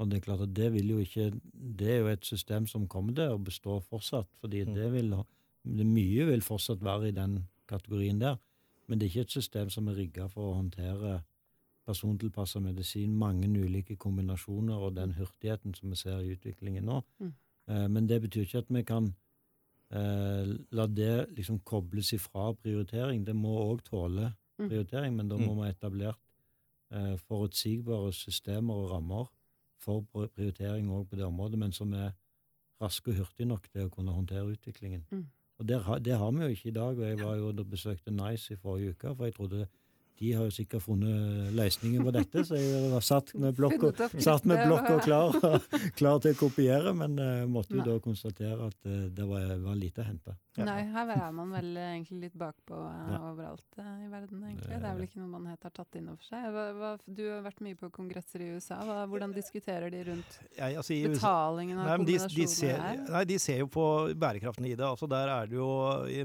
[0.00, 1.26] Og det er klart at det vil jo ikke
[1.76, 4.28] Det er jo et system som kommer til å bestå fortsatt.
[4.40, 4.74] fordi Mm.
[4.74, 5.10] det vil
[5.76, 8.36] det Mye vil fortsatt være i den kategorien der.
[8.88, 11.22] Men det er ikke et system som er rigga for å håndtere
[11.86, 17.02] persontilpassa medisin, mange ulike kombinasjoner og den hurtigheten som vi ser i utviklingen nå.
[17.20, 17.32] Mm.
[17.68, 19.14] Eh, men det betyr ikke at vi kan
[19.92, 23.24] eh, la det liksom kobles ifra prioritering.
[23.26, 24.68] Det må òg tåle Mm.
[24.68, 25.56] prioritering, men da må Mm.
[25.56, 26.16] vi ha etablert
[26.92, 29.28] eh, forutsigbare systemer og rammer
[29.80, 32.12] for prioritering òg på det området, men som er
[32.80, 35.04] raske og hurtige nok til å kunne håndtere utviklingen.
[35.10, 35.26] Mm.
[35.60, 36.98] Og der, Det har vi jo ikke i dag.
[36.98, 39.66] og Jeg var jo og besøkte NICE i forrige uke, for jeg trodde
[40.20, 44.02] de har jo sikkert funnet løsningen på dette, så jeg var satt med blokk og,
[44.20, 45.62] satt med litt, blokk og eh, klar,
[46.00, 47.88] klar til å kopiere, men uh, måtte jo Nei.
[47.88, 50.36] da konstatere at uh, det var, var lite å hente.
[50.58, 50.66] Ja.
[50.66, 54.68] Nei, her er man vel egentlig litt bakpå uh, overalt eh, i verden, egentlig.
[54.74, 56.48] Det er vel ikke noe man helt har tatt inn over seg.
[56.52, 58.80] Hva, hva, du har vært mye på kongresser i USA.
[58.84, 63.04] Hva, hvordan diskuterer de rundt altså, USA- betalingen av Nei, de, de, kombinasjoner ser, her?
[63.14, 63.86] nei, de ser jo på
[64.20, 64.84] bærekraften i det.
[64.88, 65.70] Altså der er det jo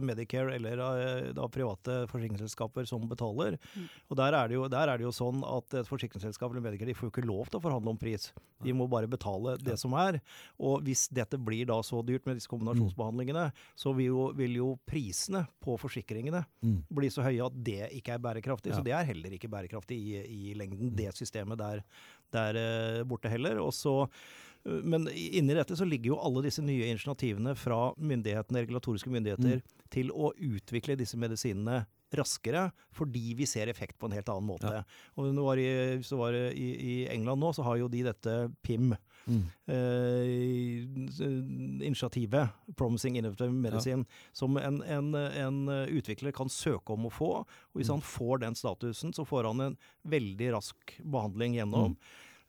[0.03, 3.59] Medicare eller eh, da private forsikringsselskaper som betaler.
[3.75, 3.84] Mm.
[4.09, 6.85] Og der er, det jo, der er det jo sånn at et forsikringsselskap eller mediker
[6.89, 8.29] de får jo ikke lov til å forhandle om pris.
[8.63, 10.19] De må bare betale det som er.
[10.59, 14.69] Og hvis dette blir da så dyrt med disse kombinasjonsbehandlingene, så vil jo, vil jo
[14.89, 16.79] prisene på forsikringene Mm.
[16.89, 18.73] bli så høye at det ikke er bærekraftig.
[18.73, 21.83] Så det er heller ikke bærekraftig i, i lengden, det systemet der,
[22.33, 23.59] der eh, borte heller.
[23.61, 23.93] Og så
[24.65, 29.61] eh, men inni dette så ligger jo alle disse nye initiativene fra myndighetene, regulatoriske myndigheter
[29.93, 34.69] til å utvikle disse medisinene raskere, fordi vi ser effekt på en helt annen måte.
[34.71, 34.83] Ja.
[35.17, 35.65] Og var i,
[35.97, 38.93] det var i, i England nå, så har jo de dette PIM.
[39.25, 39.41] Mm.
[39.67, 47.31] Eh, initiativet, Promising Innovative Medicine, som en, en, en utvikler kan søke om å få.
[47.73, 47.95] Og hvis Mm.
[47.95, 51.95] han får den statusen, så får han en veldig rask behandling gjennom.
[51.95, 51.97] Mm.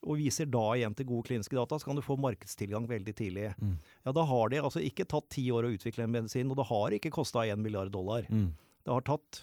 [0.07, 3.55] Og viser da igjen til gode kliniske data, så kan du få markedstilgang veldig tidlig.
[3.59, 3.79] Mm.
[4.05, 6.69] Ja, Da har det altså ikke tatt ti år å utvikle en medisin, og det
[6.69, 8.23] har ikke kosta én milliard dollar.
[8.31, 8.53] Mm.
[8.87, 9.41] Det har tatt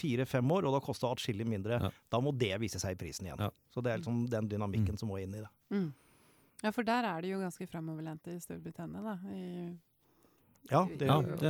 [0.00, 1.76] fire-fem år, og det har kosta atskillig mindre.
[1.82, 1.90] Ja.
[2.14, 3.42] Da må det vise seg i prisen igjen.
[3.44, 3.50] Ja.
[3.74, 4.98] Så det er liksom den dynamikken Mm.
[5.02, 5.50] som må inn i det.
[5.70, 5.90] Mm.
[6.62, 9.18] Ja, for der er de jo ganske framoverlente i Storbritannia, da.
[9.34, 9.76] I,
[10.70, 11.40] Ja, i- det, Ja, det er det.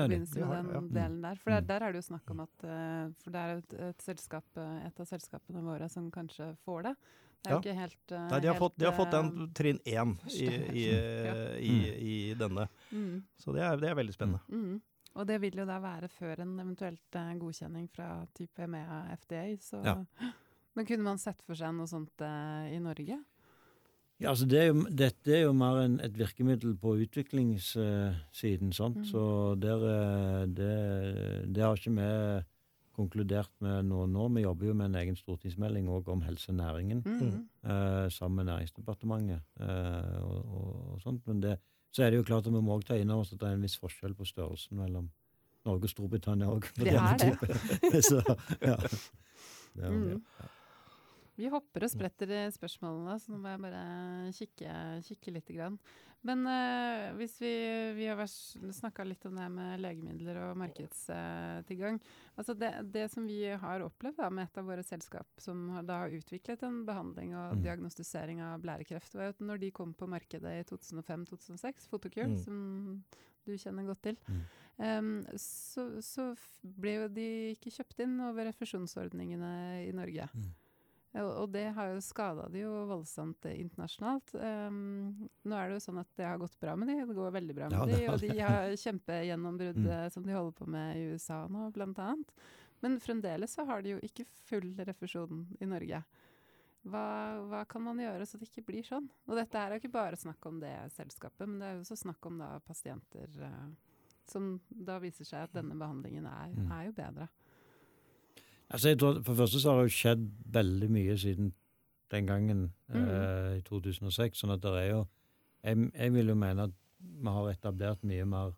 [0.43, 1.01] har det, den ja.
[1.03, 1.35] delen der.
[1.37, 1.67] For der, Mm.
[1.67, 4.87] der er det jo snakk om at uh, For det er et, et selskap, eh,
[4.87, 6.95] et av selskapene våre som kanskje får det.
[7.43, 9.51] Det er jo ikke helt uh, Nei, de har, helt, fått, de har fått den
[9.53, 10.85] trinn én i, i,
[11.27, 11.35] Ja.
[11.59, 12.69] i, i denne.
[12.93, 14.41] mm, Så det er, det er veldig spennende.
[14.49, 14.81] mm.
[15.19, 19.57] Og det vil jo da være før en eventuelt eh, godkjenning fra type EMEA FDA,
[19.61, 19.97] så Ja.
[20.77, 23.17] Men kunne man sett for seg noe sånt eh, i Norge?
[24.21, 28.73] Ja, altså det er jo, dette er jo mer en, et virkemiddel på utviklingssiden.
[28.73, 28.97] sant?
[29.01, 29.05] Mm.
[29.09, 29.23] Så
[29.61, 30.75] der, eh, det,
[31.55, 32.45] det har ikke vi
[33.01, 34.29] konkludert med noe nå.
[34.37, 37.49] Vi jobber jo med en egen stortingsmelding også om helsenæringen Mm.
[37.65, 39.41] eh, sammen med Næringsdepartementet.
[39.59, 41.27] Eh, og, og, og sånt.
[41.27, 41.59] Men det,
[41.91, 43.59] så er det jo klart at vi må ta inn over oss at det er
[43.59, 45.11] en viss forskjell på størrelsen mellom
[45.67, 46.69] Norge og Storbritannia òg.
[46.81, 48.05] Det er det.
[48.07, 48.23] så,
[48.65, 48.79] ja.
[49.77, 50.23] Mm.
[51.41, 53.83] Vi hopper og spretter i spørsmålene, så nå må jeg bare
[54.37, 54.73] kikke,
[55.07, 55.53] kikke litt.
[55.57, 55.79] Grann.
[56.23, 57.51] Men uh, hvis vi,
[57.97, 62.01] vi har snakka litt om det med legemidler og markedstilgang.
[62.37, 65.83] altså det, det som vi har opplevd da, med et av våre selskap som har,
[65.89, 67.63] da har utviklet en behandling og Mm.
[67.65, 72.39] diagnostisering av blærekreft, var jo at når de kom på markedet i 2005-2006, Fotokur, Mm.
[72.39, 73.05] som
[73.47, 74.43] du kjenner godt til, Mm.
[74.79, 80.29] um, så, så ble jo de ikke kjøpt inn over refusjonsordningene i Norge.
[80.35, 80.53] Mm.
[81.19, 84.31] Og, det har jo skada de jo voldsomt eh, internasjonalt.
[84.39, 87.33] Um, nå er det jo sånn at det har gått bra med de, det går
[87.35, 90.11] veldig bra med Ja, de, og de har kjempegjennombrudd Mm.
[90.15, 92.31] som de holder på med i USA nå, blant annet.
[92.81, 95.99] Men fremdeles så har de jo ikke full refusjon i Norge.
[96.87, 97.03] Hva,
[97.51, 99.11] hva kan man gjøre så det ikke blir sånn?
[99.29, 101.99] Og dette er jo ikke bare snakk om det selskapet, men det er jo også
[102.07, 103.67] snakk om da pasienter uh,
[104.31, 106.71] som da viser seg at denne behandlingen er, Mm.
[106.73, 107.29] er jo bedre.
[108.71, 111.53] Altså jeg tror, For det første så har det jo skjedd veldig mye siden
[112.11, 113.09] den gangen, Mm.
[113.09, 114.35] eh, i 2006.
[114.41, 115.07] sånn at det er jo
[115.65, 118.53] jeg, jeg vil jo mene at vi har etablert mye mer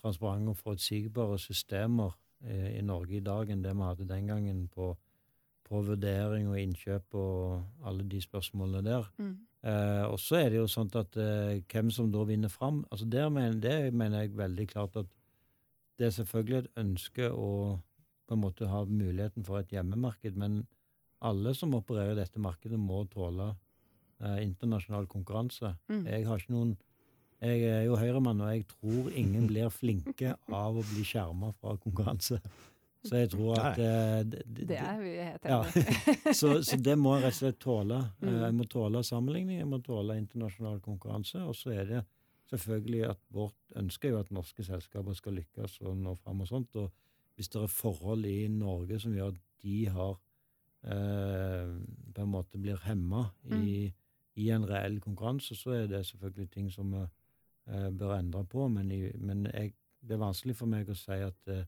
[0.00, 2.12] transparente og forutsigbare systemer
[2.44, 4.92] eh, i Norge i dag enn det vi hadde den gangen på,
[5.64, 9.08] på vurdering og innkjøp og alle de spørsmålene der.
[9.18, 9.34] Mm.
[9.64, 13.08] Eh, og så er det jo sånn at eh, hvem som da vinner fram altså
[13.10, 15.06] der mener, Det mener jeg veldig klart at
[15.98, 17.80] det er selvfølgelig et ønske å
[18.28, 20.60] på en måte ha muligheten for et hjemmemarked, men
[21.24, 23.48] alle som opererer i dette markedet, må tåle
[24.20, 25.72] eh, internasjonal konkurranse.
[25.90, 26.04] Mm.
[26.06, 26.76] Jeg har ikke noen
[27.40, 31.76] Jeg er jo høyremann, og jeg tror ingen blir flinke av å bli skjerma fra
[31.78, 32.40] konkurranse.
[33.06, 35.60] Så jeg tror at eh, det, Det er vi helt Ja.
[35.62, 36.34] i.
[36.40, 38.00] så, så det må jeg rett og slett tåle.
[38.18, 38.40] Eh, Mm.
[38.42, 41.38] Jeg må tåle sammenligning, jeg må tåle internasjonal konkurranse.
[41.46, 42.00] Og så er det
[42.50, 46.50] selvfølgelig at vårt ønske er jo at norske selskaper skal lykkes og nå fram og
[46.50, 46.74] sånt.
[46.82, 46.90] Og
[47.38, 50.16] hvis det er forhold i Norge som gjør at de har
[50.90, 51.70] eh,
[52.14, 53.92] på en måte blir hemma i,
[54.42, 58.66] i en reell konkurranse, så er det selvfølgelig ting som vi eh, bør endre på.
[58.74, 61.62] Men, i, men jeg, det er vanskelig for meg å si at eh,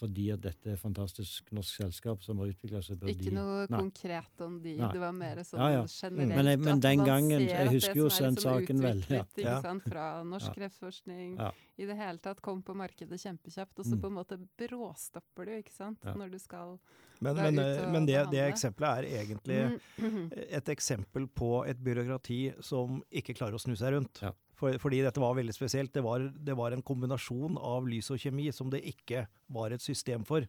[0.00, 3.66] fordi at dette er et fantastisk norsk selskap som har utvikla seg Ikke de noe
[3.68, 3.78] Nei.
[3.78, 4.88] konkret om de, Nei.
[4.94, 5.82] det var mer sånn Ja, ja.
[5.86, 6.34] generelt.
[6.36, 9.04] Men jeg- men at den man gangen- ser jeg husker jo den liksom saken vel,
[9.08, 9.22] ja.
[9.24, 9.60] Ikke Ja.
[9.60, 9.82] sant?
[9.84, 10.54] Fra norsk Ja.
[10.54, 11.50] kreftforskning Ja.
[11.78, 14.00] i det hele tatt kom på markedet kjempekjapt, og så Mm.
[14.00, 16.14] på en måte bråstopper du, ikke sant, Ja.
[16.14, 16.78] når du skal
[17.20, 20.32] Men, men, eh, og men det, det eksempelet er egentlig Mm.
[20.32, 24.20] et eksempel på et byråkrati som ikke klarer å snu seg rundt.
[24.60, 25.92] For, fordi dette var veldig spesielt.
[25.96, 29.24] Det var, det var en kombinasjon av lys og kjemi som det ikke
[29.56, 30.44] var et system for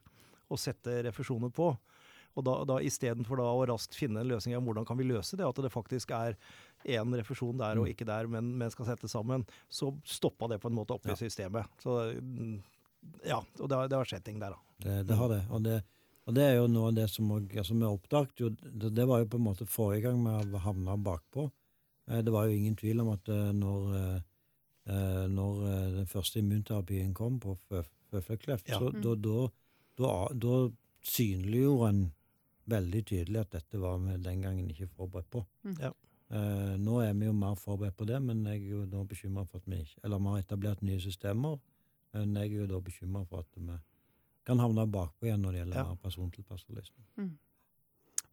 [0.52, 1.70] å sette refusjoner på.
[2.36, 5.44] Og da, da istedenfor å raskt finne en løsning av hvordan kan vi løse det,
[5.48, 6.36] at det faktisk er
[6.88, 7.92] én refusjon der og Mm.
[7.92, 11.12] ikke der, men, men skal settes sammen, så stoppa det på en måte opp i
[11.12, 11.16] Ja.
[11.20, 11.68] systemet.
[11.84, 11.98] Så
[13.26, 14.60] ja, og det, har- det har skjedd ting der, da.
[14.82, 15.42] Det, det har det.
[15.52, 15.80] Og, det.
[16.28, 19.08] og det er jo noe av det som også, altså Vi oppdaget jo det, det
[19.08, 21.50] var jo på en måte forrige gang vi havna bakpå.
[22.10, 23.96] Eh, Det var jo ingen tvil om at eh, når,
[24.88, 25.60] eh, når
[25.98, 28.80] den første immunterapien kom på fø- føflekkreft, Ja.
[28.80, 29.02] så Mm.
[29.02, 29.48] da, da,
[29.98, 30.72] da, da
[31.04, 32.12] synliggjorde en
[32.68, 35.46] veldig tydelig at dette var vi den gangen ikke forberedt på.
[35.64, 35.78] Mm.
[35.80, 35.92] Ja.
[36.32, 39.46] Eh, nå er vi jo mer forberedt på det, men jeg er jo da bekymra
[39.48, 41.60] for at vi ikke Eller vi har etablert nye systemer,
[42.14, 43.78] men jeg er jo da bekymra for at vi
[44.46, 45.84] kan havne bakpå igjen når det gjelder Ja.
[45.84, 47.38] mer persontilpasset løsning.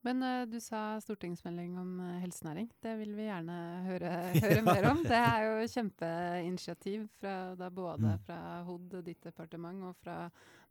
[0.06, 2.68] Men uh, du sa stortingsmelding om eh, helsenæring.
[2.82, 3.56] Det vil vi gjerne
[3.88, 4.12] høre,
[4.44, 5.00] høre mer om.
[5.02, 8.20] Det er jo kjempeinitiativ fra, da både Mm.
[8.26, 10.28] fra HOD, ditt departement, og fra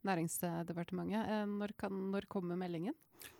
[0.08, 1.28] Næringsdepartementet.
[1.28, 2.96] Uh, når, kan, når kommer meldingen?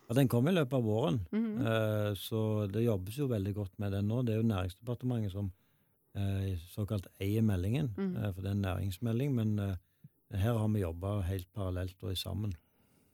[0.09, 1.64] Ja, den kommer i løpet av våren, mm -hmm.
[1.64, 4.22] uh, så det jobbes jo veldig godt med den nå.
[4.22, 5.53] Det er jo Næringsdepartementet som
[6.74, 9.77] såkalt eier meldingen, eh, for det er en næringsmelding, men
[10.31, 12.55] her har vi jobba helt parallelt og sammen.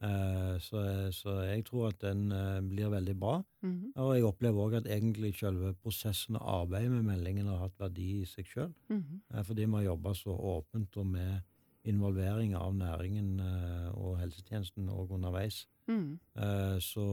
[0.05, 0.81] Eh, så,
[1.17, 3.39] så jeg tror at den eh, blir veldig bra.
[3.63, 3.93] Mhm.
[3.97, 8.09] Og jeg opplever òg at egentlig selve prosessen og arbeidet med meldingen har hatt verdi
[8.21, 8.73] i seg sjøl.
[8.91, 9.21] Mhm.
[9.45, 11.41] Fordi vi har jobba så åpent og med
[11.85, 15.67] involvering av næringen eh, og helsetjenesten òg underveis.
[15.89, 16.19] Mhm.
[16.37, 17.07] Eh, så,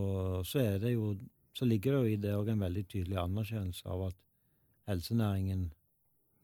[0.48, 1.16] så er det jo
[1.54, 4.16] Så ligger det jo i det òg en veldig tydelig anerkjennelse av at
[4.88, 5.66] helsenæringen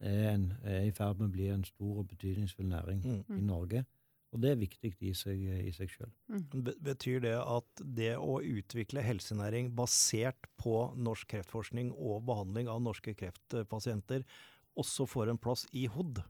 [0.02, 3.38] er, en, er i ferd med å bli en stor og betydningsfull næring Mm.
[3.38, 3.86] i Norge.
[4.36, 6.10] Og det er viktig i seg, i seg sjøl.
[6.28, 6.72] Mm.
[6.84, 13.16] Betyr det at det å utvikle helsenæring basert på norsk kreftforskning og behandling av norske
[13.18, 14.26] kreftpasienter
[14.78, 16.22] også får en plass i HOD?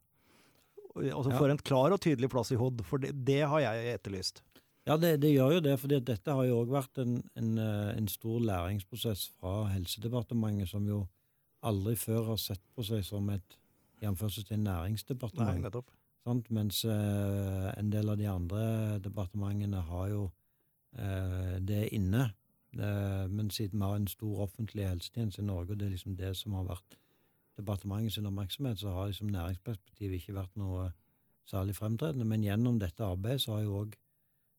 [0.97, 1.37] Altså Ja.
[1.37, 4.41] får en klar og tydelig plass i HOD, for det, det har jeg etterlyst.
[4.87, 7.97] Ja, det, det gjør jo det, for dette har jo òg vært en, en, eh,
[7.97, 11.03] en stor læringsprosess fra Helsedepartementet, som jo
[11.67, 13.57] aldri før har sett på seg som et
[14.01, 14.63] i anførselstegn
[15.57, 15.89] Nei, nettopp.
[16.27, 16.49] Sant?
[16.51, 20.25] Mens eh, en del av de andre departementene har jo
[20.97, 22.25] eh, det inne.
[22.75, 26.17] Eh, men siden vi har en stor offentlig helsetjeneste i Norge, og det er liksom
[26.19, 26.97] det som har vært
[27.57, 30.89] departementets oppmerksomhet, så har liksom næringsperspektivet ikke vært noe
[31.47, 32.27] særlig fremtredende.
[32.27, 33.95] Men gjennom dette arbeidet så har jo òg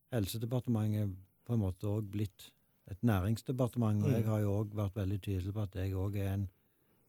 [0.09, 1.11] Helsedepartementet
[1.45, 2.47] på en måte òg blitt
[2.89, 4.01] et næringsdepartement.
[4.03, 4.15] Og Mm.
[4.15, 6.49] jeg har jo òg vært veldig tydelig på at jeg òg er en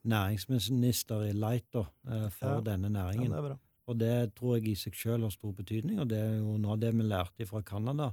[0.04, 2.60] næringsminister i light eh, for Ja.
[2.60, 3.58] denne Ja, det er bra.
[3.89, 6.75] Og det tror jeg i seg selv har stor betydning, og det er jo noe
[6.75, 8.12] av det vi lærte fra Canada,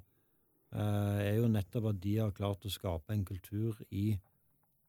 [0.72, 4.06] eh, er jo nettopp at de har klart å skape en kultur i,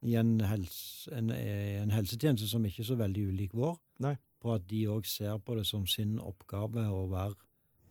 [0.08, 4.15] i en, helse, en, eh, en helsetjeneste som ikke er så veldig ulik vår, Nei.
[4.39, 7.36] på at de òg ser på det som sin oppgave å være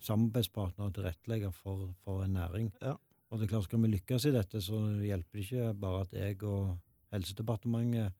[0.07, 2.73] samarbeidspartner og tilrettelegger for, for en næring.
[2.81, 2.97] Ja.
[3.31, 6.15] Og det er klart, skal vi lykkes i dette, så hjelper det ikke bare at
[6.17, 6.77] jeg og
[7.15, 8.15] Helsedepartementet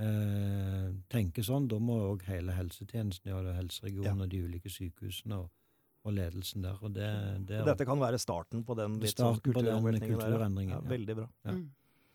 [0.00, 1.68] eh, tenker sånn.
[1.70, 4.26] Da må òg hele helsetjenesten gjøre det, helseregionen Ja.
[4.26, 5.50] og de ulike sykehusene og,
[6.04, 6.78] og ledelsen der.
[6.82, 7.10] Og det,
[7.46, 10.88] det er Dette kan være starten på den litt sånn Starten kulturomveltningen kulturendringen, Ja, ja.
[10.96, 11.28] veldig bra.
[11.44, 11.52] Ja.
[11.58, 11.68] Mm.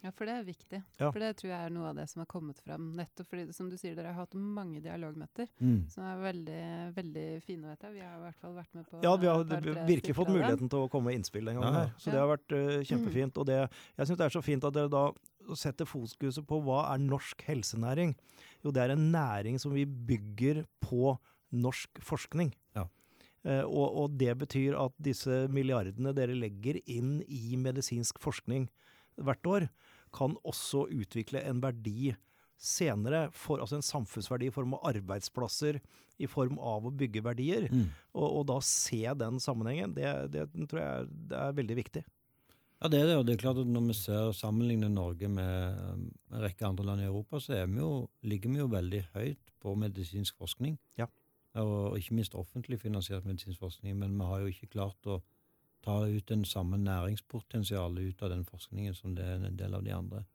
[0.05, 0.79] Ja, for det er viktig.
[0.99, 1.07] Ja.
[1.09, 2.91] For det tror jeg er noe av det som har kommet fram.
[2.93, 5.87] Nettopp fordi, som du sier, dere har hatt mange dialogmøter Mm.
[5.89, 7.93] som er veldig, veldig fine, vet jeg.
[7.95, 9.41] Vi har i hvert fall vært med på Ja, vi har
[9.87, 11.79] virkelig fått muligheten til å komme med innspill den gangen Ja.
[11.87, 11.93] her.
[11.97, 13.37] Så det har vært uh, kjempefint.
[13.41, 13.57] Og det,
[13.97, 15.07] jeg syns det er så fint at dere da
[15.59, 18.15] setter fokuset på hva er norsk helsenæring.
[18.65, 21.15] Jo, det er en næring som vi bygger på
[21.55, 22.53] norsk forskning.
[22.75, 22.87] Ja.
[23.45, 28.69] Eh, og, og det betyr at disse milliardene dere legger inn i medisinsk forskning
[29.21, 29.67] hvert år,
[30.15, 32.13] kan også utvikle en verdi
[32.55, 35.81] senere, for, altså en samfunnsverdi i form av arbeidsplasser,
[36.23, 37.67] i form av å bygge verdier.
[37.71, 37.89] Mm.
[38.15, 42.05] Og, og da se den sammenhengen, det, det tror jeg det er veldig viktig.
[42.85, 43.17] Ja, det er det.
[43.17, 46.03] Og det er klart at når vi ser sammenligner Norge med en
[46.43, 49.73] rekke andre land i Europa, så er vi jo, ligger vi jo veldig høyt på
[49.73, 50.77] medisinsk forskning.
[50.99, 51.07] Ja.
[51.57, 53.97] Og ikke minst offentlig finansiert medisinsk forskning.
[53.97, 55.17] Men vi har jo ikke klart å
[55.81, 59.83] ta ut den samme næringspotensialet ut av den forskningen som det er en del av
[59.83, 60.25] de andre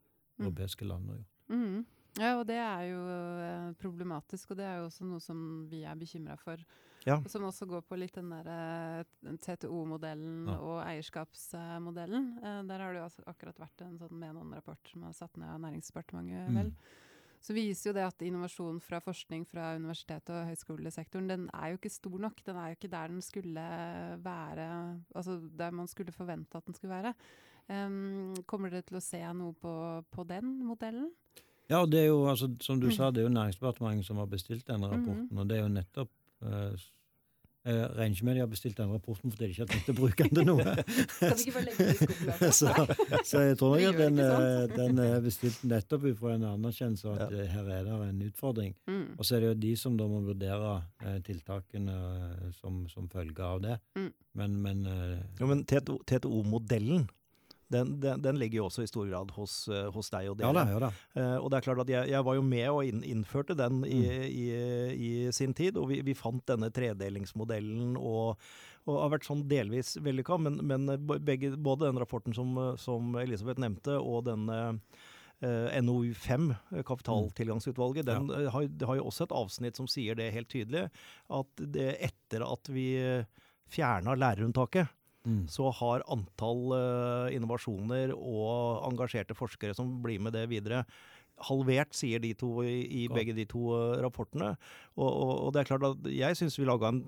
[0.41, 0.47] Mm.
[0.47, 1.49] europeiske landene har gjort.
[1.49, 1.85] Mm.
[2.19, 5.83] Ja, og det er jo eh, problematisk, og det er jo også noe som vi
[5.83, 6.57] er bekymra for.
[7.07, 7.17] Ja.
[7.27, 10.57] Som også går på litt den der eh, TTO-modellen Ja.
[10.61, 12.27] og eierskapsmodellen.
[12.43, 15.49] Eh, der har det jo altså akkurat vært en sånn Menon-rapport som er satt ned
[15.49, 16.75] av Næringsdepartementet, Mm.
[17.41, 21.79] Så viser jo det at innovasjon fra forskning fra universitet- og høyskolesektoren, den er jo
[21.79, 22.43] ikke stor nok.
[22.45, 23.63] Den er jo ikke der den skulle
[24.21, 27.15] være, altså der man skulle forvente at den skulle være.
[27.67, 29.73] Um, kommer dere til å se noe på,
[30.11, 31.09] på den modellen?
[31.67, 34.67] Ja, det er jo, altså, som du sa, det er jo Næringsdepartementet som har bestilt
[34.67, 35.07] den rapporten.
[35.07, 36.11] Mm rapporten, og det er jo nettopp
[37.61, 39.93] Jeg regner ikke med de har bestilt den rapporten fordi de ikke har tenkt å
[39.93, 40.63] bruke den til noe.
[41.19, 42.53] Kan du ikke bare legge det i skuffen?
[42.59, 42.71] så,
[43.29, 47.05] så jeg tror nok at den, eh, den er bestilt nettopp ut fra en anerkjennelse
[47.11, 47.43] av at Ja.
[47.43, 48.73] eh, her er det en utfordring.
[48.89, 49.03] Mm.
[49.13, 50.73] Og så er det jo de som da må vurdere
[51.05, 53.77] eh, tiltakene eh, som, som følge av det.
[53.99, 54.09] Mm.
[54.41, 57.05] Men, men eh, Jo, men TTO-modellen,
[57.71, 60.51] den, den, den ligger jo også i stor grad hos, eh, hos deg og Ja
[60.51, 60.65] dere.
[60.65, 60.89] da, ja da.
[61.15, 63.81] Uh, og det er klart at jeg, jeg var jo med og inn, innførte den
[63.87, 64.25] i, Mm.
[64.27, 64.45] i,
[64.91, 68.41] i sin tid, og vi, vi fant denne tredelingsmodellen og,
[68.89, 70.89] og har vært sånn delvis vellykka, men, men
[71.21, 74.59] begge, både den rapporten som, som Elisabeth nevnte, og denne
[75.41, 78.49] eh, NOU 5, eh, kapitaltilgangsutvalget, den ja.
[78.55, 80.87] har, det har jo også et avsnitt som sier det helt tydelig,
[81.29, 82.87] at det, etter at vi
[83.71, 84.89] fjerna lærerunntaket,
[85.21, 85.45] Mm.
[85.53, 90.83] så har antall eh, innovasjoner og engasjerte forskere som blir med det videre,
[91.45, 94.55] halvert, sier de to i, i begge de to eh, rapportene.
[94.97, 97.03] Og, og, og det er klart at jeg syns vi laga en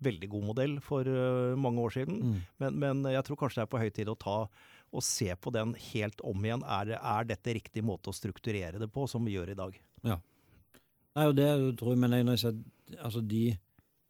[0.00, 2.36] veldig god modell for uh, mange år siden, Mm.
[2.62, 4.36] men, men jeg tror kanskje det er på høy tid å ta
[4.90, 6.64] og se på den helt om igjen.
[6.64, 9.76] Er, er dette riktig måte å strukturere det på, som vi gjør i dag?
[11.14, 12.56] Nei, og det tror jeg, men jeg, når jeg ser,
[12.96, 13.58] altså de, ja,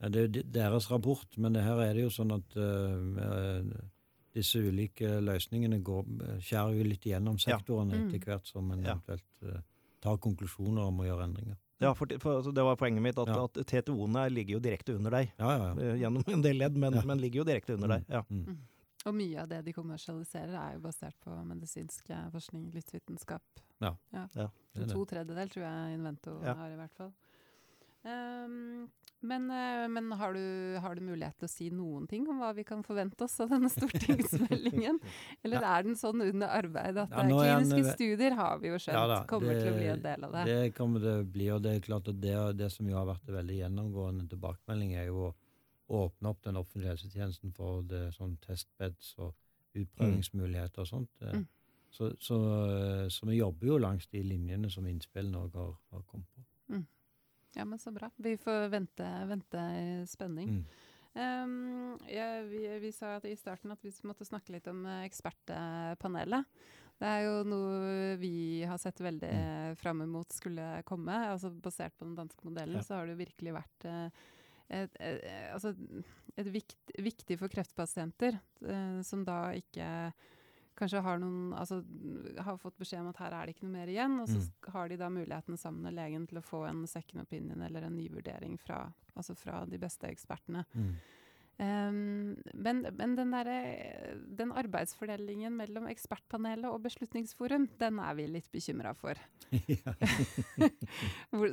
[0.09, 3.89] det er jo deres rapport, men det her er det jo sånn at eh, eh,
[4.35, 6.05] disse ulike løsningene går,
[6.41, 8.15] skjærer jo litt gjennom sektorene Mm.
[8.15, 8.95] etter hvert som en Ja.
[8.95, 9.61] eventuelt uh,
[10.01, 11.57] tar konklusjoner om å gjøre endringer.
[11.81, 13.45] Ja, for, for altså, Det var poenget mitt, at, Ja.
[13.45, 15.33] at TTO-ene ligger jo direkte under deg.
[15.39, 15.81] Ja, ja, ja.
[15.83, 17.03] eh, Gjennom en del ledd, men, Ja.
[17.05, 18.05] men ligger jo direkte under deg.
[18.09, 18.23] Ja.
[18.31, 18.59] Mm.
[19.07, 23.43] Og mye av det de kommersialiserer, er jo basert på medisinsk forskning, livsvitenskap.
[23.81, 23.95] Ja.
[24.13, 24.49] Ja.
[24.93, 26.55] To tredjedel tror jeg Invento Ja.
[26.55, 27.13] har, i hvert fall.
[28.09, 28.89] Ehm,
[29.21, 32.55] men eh, men har, du, har du mulighet til å si noen ting om hva
[32.57, 35.01] vi kan forvente oss av denne stortingsmeldingen?
[35.45, 38.79] Eller er den sånn under arbeid at Ja, eh, kliniske en, studier har vi jo
[38.81, 40.45] skjønt Ja da, kommer til å bli en del av det?
[40.49, 43.29] Det kommer det bli, og det er klart at det, det som jo har vært
[43.37, 49.13] veldig gjennomgående tilbakemelding, er jo å åpne opp den offentlige helsetjenesten for det sånn testbeds
[49.19, 49.35] og
[49.77, 51.13] utprøvingsmuligheter og sånt.
[51.27, 51.49] Eh, Mm.
[51.91, 52.37] Så, så,
[53.11, 56.45] så vi jobber jo langs de linjene som innspillene òg har, har kommet på.
[57.57, 58.11] Ja, men så bra.
[58.17, 60.49] Vi får vente, vente i spenning.
[60.49, 60.65] Mm.
[61.13, 65.03] Um, ja, vi, vi sa at i starten at vi måtte snakke litt om eh,
[65.09, 66.61] ekspertpanelet.
[67.01, 69.77] Det er jo noe vi har sett veldig mm.
[69.81, 71.17] fram mot skulle komme.
[71.33, 72.85] altså Basert på den danske modellen, Ja.
[72.87, 74.27] så har det jo virkelig vært eh,
[74.69, 75.73] et, et, altså
[76.39, 79.89] et vikt, viktig for kreftpasienter, eh, som da ikke
[80.81, 81.83] kanskje har noen altså
[82.41, 84.73] har fått beskjed om at her er det ikke noe mer igjen, og så Mm.
[84.75, 87.97] har de da muligheten sammen med legen til å få en second opinion eller en
[87.97, 88.83] ny vurdering fra,
[89.15, 90.65] altså fra de beste ekspertene.
[90.75, 90.93] Mm.
[91.61, 93.49] Um, men men den, der,
[94.39, 99.21] den arbeidsfordelingen mellom ekspertpanelet og Beslutningsforum, den er vi litt bekymra for.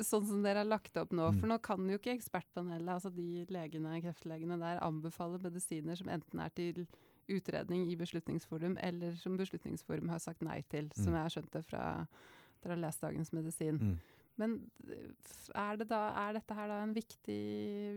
[0.07, 1.28] Sånn som dere har lagt opp nå.
[1.34, 1.41] Mm.
[1.41, 6.39] For nå kan jo ikke ekspertpanelet, altså de legene, kreftlegene der, anbefale medisiner som enten
[6.39, 6.86] er til
[7.30, 11.15] utredning i Beslutningsforum, eller som Beslutningsforum har sagt nei til, som Mm.
[11.15, 11.84] jeg har skjønt det fra
[12.63, 13.78] dere har lest Dagens Medisin.
[13.78, 13.97] Mm.
[14.38, 14.55] Men
[15.55, 17.41] er, det da, er dette her da en viktig,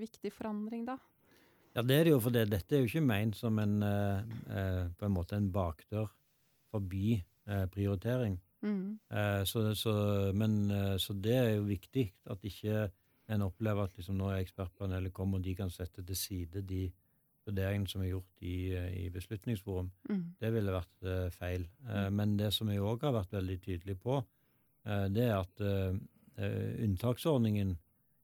[0.01, 0.97] viktig forandring, da?
[1.75, 2.51] Ja, det er det jo, for det.
[2.51, 6.09] dette er jo ikke ment som en, eh, eh, på en måte en bakdør
[6.71, 8.41] forbi eh, prioritering.
[8.63, 8.99] Mm.
[9.11, 9.93] Eh, så, så,
[10.35, 12.89] men, eh, så det er jo viktig at ikke
[13.31, 16.89] en opplever at liksom, nå er ekspertpanelet kommet, og de kan sette til side de
[17.51, 19.91] vurderingene som er gjort i, eh, i Beslutningsforum.
[20.09, 20.25] Mm.
[20.41, 21.67] Det ville vært eh, feil.
[21.85, 22.15] Mm.
[22.17, 24.25] men det som jeg òg har vært veldig tydelig på,
[24.87, 25.95] eh, det er at eh,
[26.39, 27.77] eh, unntaksordningen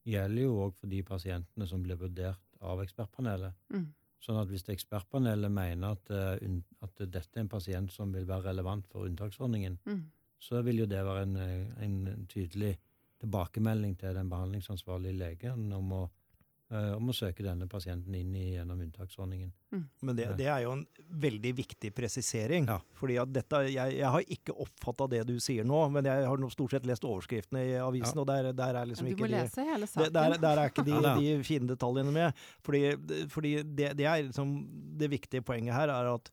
[0.06, 3.54] gjelder jo òg for de pasientene som blir vurdert av ekspertpanelet.
[3.74, 3.88] Mm.
[4.22, 8.48] Sånn at hvis ekspertpanelet mener at, eh, at dette er en pasient som vil være
[8.52, 10.04] relevant for unntaksordningen, Mm.
[10.40, 12.76] så vil jo det være en, eh, en tydelig
[13.20, 16.08] tilbakemelding til den behandlingsansvarlige legen om å, eh,
[16.68, 19.52] om å søke denne pasienten inn i, gjennom unntaksordningen.
[20.02, 20.82] Men det, det er jo en
[21.22, 22.66] veldig viktig presisering.
[22.66, 22.80] Ja.
[22.98, 26.42] Fordi at dette, jeg, jeg har ikke oppfatta det du sier nå, men jeg har
[26.50, 28.24] stort sett lest overskriftene i avisen, Ja.
[28.24, 29.38] og der, der er liksom du ikke de
[29.70, 30.12] hele saken.
[30.18, 32.44] der, der er ikke de, Ja de fine detaljene med.
[32.66, 32.82] Fordi,
[33.30, 34.56] fordi det, det er liksom
[34.98, 36.30] Det viktige poenget her er at,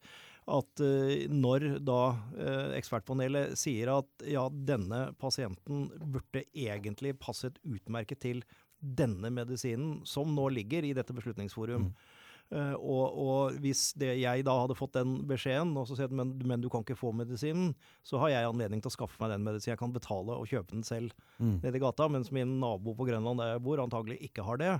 [0.49, 8.23] at uh, når da uh, ekspertpanelet sier at ja, denne pasienten burde egentlig passet utmerket
[8.23, 8.43] til
[8.83, 11.89] denne medisinen, som nå ligger i dette beslutningsforum.
[11.89, 12.19] Mm.
[12.53, 16.13] Uh, og, og, hvis det, jeg da hadde fått den beskjeden, og så sier at
[16.13, 17.71] men, men, du kan ikke få medisinen,
[18.05, 19.73] så har jeg anledning til å skaffe meg den medisinen.
[19.73, 21.63] Jeg kan betale og kjøpe den selv mm.
[21.63, 24.75] nede i gata, mens min nabo på Grønland der jeg bor, antagelig ikke har det.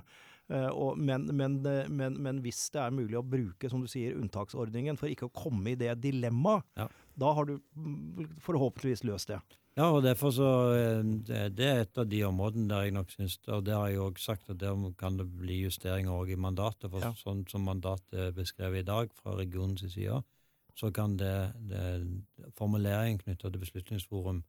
[0.52, 5.00] Uh, og, men, men, men, hvis det er mulig å bruke, som du sier, unntaksordningen
[5.00, 6.86] for ikke å komme i det dilemmaet, ja.
[7.18, 9.40] da har du mm, forhåpentligvis løst det.
[9.74, 13.40] Ja, og derfor så eh, Det er et av de områdene der jeg nok syns
[13.50, 16.90] Og det har jeg òg sagt, at der kan det bli justeringer òg i mandatet.
[16.92, 17.10] For ja.
[17.18, 20.22] sånn som mandatet er beskrevet i dag fra regionens side,
[20.74, 21.84] så kan det, det
[22.58, 24.42] formuleringen knytta til Beslutningsforum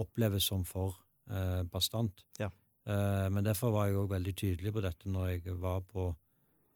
[0.00, 0.96] oppleves som for
[1.30, 2.24] eh, bastant.
[2.40, 2.50] Ja.
[2.88, 6.10] Eh, men derfor var jeg òg veldig tydelig på dette når jeg var på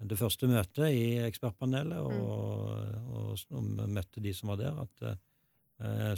[0.03, 3.13] det første møtet i ekspertpanelet og, mm.
[3.13, 5.32] og, og, og møtte de som var der, at eh, Eh,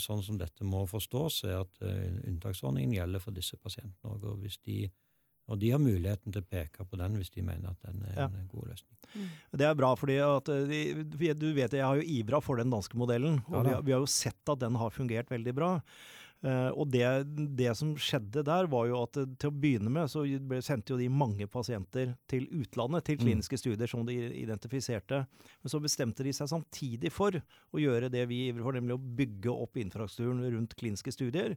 [0.03, 4.27] sånn som dette må forstås, er at eh, unntaksordningen gjelder for disse pasientene òg.
[4.33, 4.79] Og, de,
[5.49, 8.19] og de har muligheten til å peke på den hvis de mener at den er
[8.25, 8.27] ja.
[8.29, 8.99] en god løsning.
[9.15, 9.31] Mm.
[9.63, 10.75] Det er bra, fordi at eh,
[11.15, 13.41] de, du vet jeg har jo ivra for den danske modellen.
[13.49, 15.73] Og ja, vi, har, vi, har, jo sett at den har fungert veldig bra.
[16.45, 17.07] Uh, og det,
[17.57, 20.99] det, som skjedde der, var jo at til å begynne med så ble, sendte jo
[21.01, 23.23] de mange pasienter til utlandet, til mm.
[23.23, 23.63] kliniske mm.
[23.63, 25.23] studier som de identifiserte.
[25.63, 29.17] Men så bestemte de seg samtidig for å gjøre det vi ivrer for, nemlig å
[29.23, 31.57] bygge opp infrastrukturen rundt kliniske studier.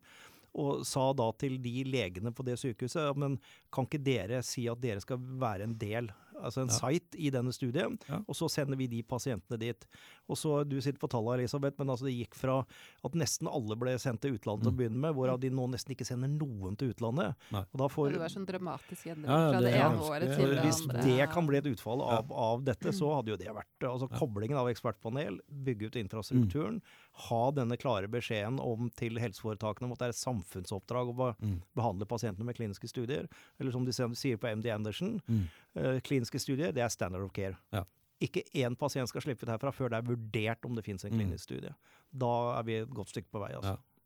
[0.58, 3.36] Og sa da til de legene på det sykehuset men
[3.74, 6.08] kan ikke dere si at dere skal være en del
[6.42, 6.78] altså en ja.
[6.78, 8.20] site i denne studien, ja.
[8.24, 9.88] og så sender vi de pasientene dit.
[10.28, 12.60] Og så, Du sitter på tallet, Elisabeth, men altså det gikk fra
[13.08, 14.68] at nesten alle ble sendt til utlandet mm.
[14.68, 17.38] til å begynne med, hvorav de nå nesten ikke sender noen til utlandet.
[17.52, 20.84] Får, det var sånn dramatisk endring ja, fra det, det ene året til det Hvis
[20.84, 21.04] andre.
[21.04, 24.10] Hvis det kan bli et utfall av, av, dette, så hadde jo det vært altså
[24.18, 29.96] Koblingen av ekspertpanel, bygge ut infrastrukturen, mm ha denne klare beskjeden om til helseforetakene om
[29.96, 31.60] at det er et samfunnsoppdrag å be mm.
[31.78, 33.28] behandle pasientene med kliniske studier.
[33.58, 35.44] Eller som de sier på MD Andersen, mm.
[35.80, 37.58] uh, kliniske studier det er standard of care.
[37.76, 37.84] Ja.
[38.24, 41.14] Ikke én pasient skal slippe ut herfra før det er vurdert om det finnes en
[41.14, 41.20] mm.
[41.20, 41.48] klinisk mm.
[41.50, 41.76] studie.
[42.14, 43.54] Da er vi et godt stykke på vei.
[43.58, 43.78] altså.
[43.78, 43.98] Ja.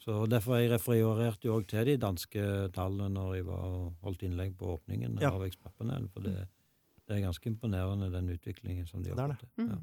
[0.00, 3.64] Så Derfor jeg refererte jeg òg til de danske tallene når jeg var
[4.04, 5.32] holdt innlegg på åpningen ja.
[5.34, 6.08] av Ekspertpanelet.
[6.14, 6.46] For det,
[7.04, 9.50] det, er ganske imponerende, den utviklingen som de har fått til.
[9.60, 9.74] Mm.
[9.74, 9.80] Ja,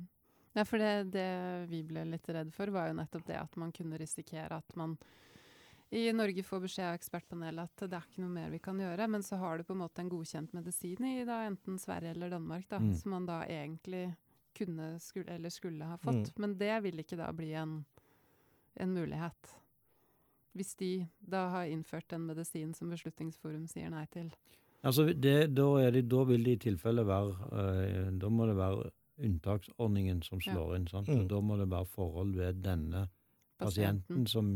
[0.66, 1.30] for det, det,
[1.70, 4.98] vi ble litt redd for, var jo nettopp det at man kunne risikere at man
[5.90, 9.06] i Norge får beskjed av ekspertpanelet at det er ikke noe mer vi kan gjøre,
[9.08, 12.34] men så har du på en måte en godkjent medisin i da enten Sverige eller
[12.34, 12.90] Danmark, da, mm.
[13.00, 14.10] som man da egentlig
[14.58, 16.34] kunne skulle, eller skulle ha fått.
[16.34, 16.42] Mm.
[16.44, 17.80] Men det vil ikke da bli en,
[18.76, 19.56] en mulighet.
[20.58, 24.34] Hvis de da har innført en medisin som Beslutningsforum sier nei til.
[24.82, 28.92] Altså, det, da, det, da, vil det i tilfelle være øh, Da må det være
[29.18, 30.88] unntaksordningen som slår inn.
[30.92, 31.10] sant?
[31.10, 31.28] Mm.
[31.32, 33.08] Da må det være forhold ved denne
[33.58, 34.52] pasienten, pasienten som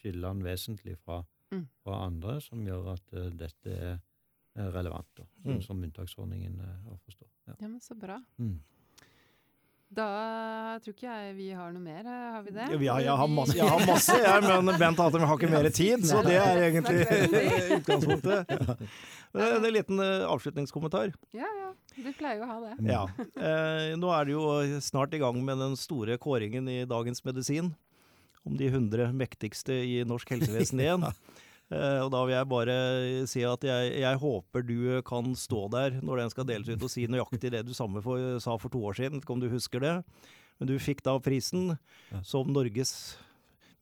[0.00, 1.22] skiller den vesentlig fra,
[1.54, 1.64] mm.
[1.82, 3.98] fra, andre, som gjør at uh, dette er,
[4.56, 5.60] er relevant, da, mm.
[5.64, 7.28] som unntaksordningen uh, å forstå.
[7.48, 7.56] Ja.
[7.60, 8.20] ja, men så bra.
[8.38, 8.58] Mm.
[9.86, 10.06] Da
[10.82, 12.66] tror ikke jeg vi har noe mer, eh, har vi det?
[12.82, 16.02] Ja, jeg, har masse, jeg har masse, jeg, men Bent har har ikke mer tid,
[16.08, 17.06] så det er egentlig
[17.78, 18.50] utgangspunktet.
[18.50, 18.76] Ja.
[19.46, 21.14] En liten avslutningskommentar.
[21.36, 21.70] Ja, ja.
[21.96, 22.74] Du pleier jo å ha det.
[22.90, 23.02] Ja.
[23.38, 27.72] Eh, nå er det jo snart i gang med den store kåringen i Dagens Medisin
[28.46, 31.06] om de 100 mektigste i norsk helsevesen igjen.
[31.74, 32.78] Eh, og da vil jeg bare
[33.30, 36.92] si at jeg, jeg, håper du kan stå der når den skal deles ut og
[36.92, 39.82] si nøyaktig det du samme for, sa for to år siden, ikke om du husker
[39.82, 39.94] det.
[40.56, 41.74] Men du fikk da prisen
[42.24, 43.16] som Norges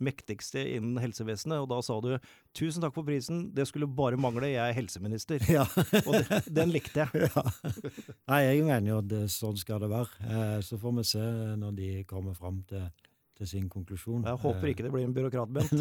[0.02, 1.62] mektigste innen helsevesenet.
[1.62, 2.16] Og da sa du
[2.54, 5.42] 'tusen takk for prisen, det skulle bare mangle, jeg er helseminister'.
[5.50, 5.66] Ja.
[6.06, 7.30] og det, den likte jeg.
[7.34, 7.42] Ja.
[8.28, 10.10] Nei, jeg mener jo at sånn skal det være.
[10.26, 11.24] Eh, så får vi se
[11.60, 12.88] når de kommer fram til
[13.38, 14.24] til sin konklusjon.
[14.26, 15.72] Jeg håper ikke det blir en byråkrat, Bent.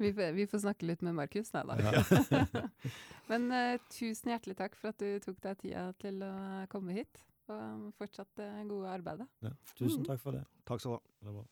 [0.02, 1.78] vi, vi, får snakke litt med Markus, nei da.
[1.82, 2.64] Ja.
[3.30, 6.34] Men uh, tusen hjertelig takk for at du tok deg tida til å
[6.72, 9.26] komme hit og fortsatt det gode arbeidet.
[9.44, 10.46] Ja, tusen takk for det.
[10.68, 11.44] Takk skal du ha.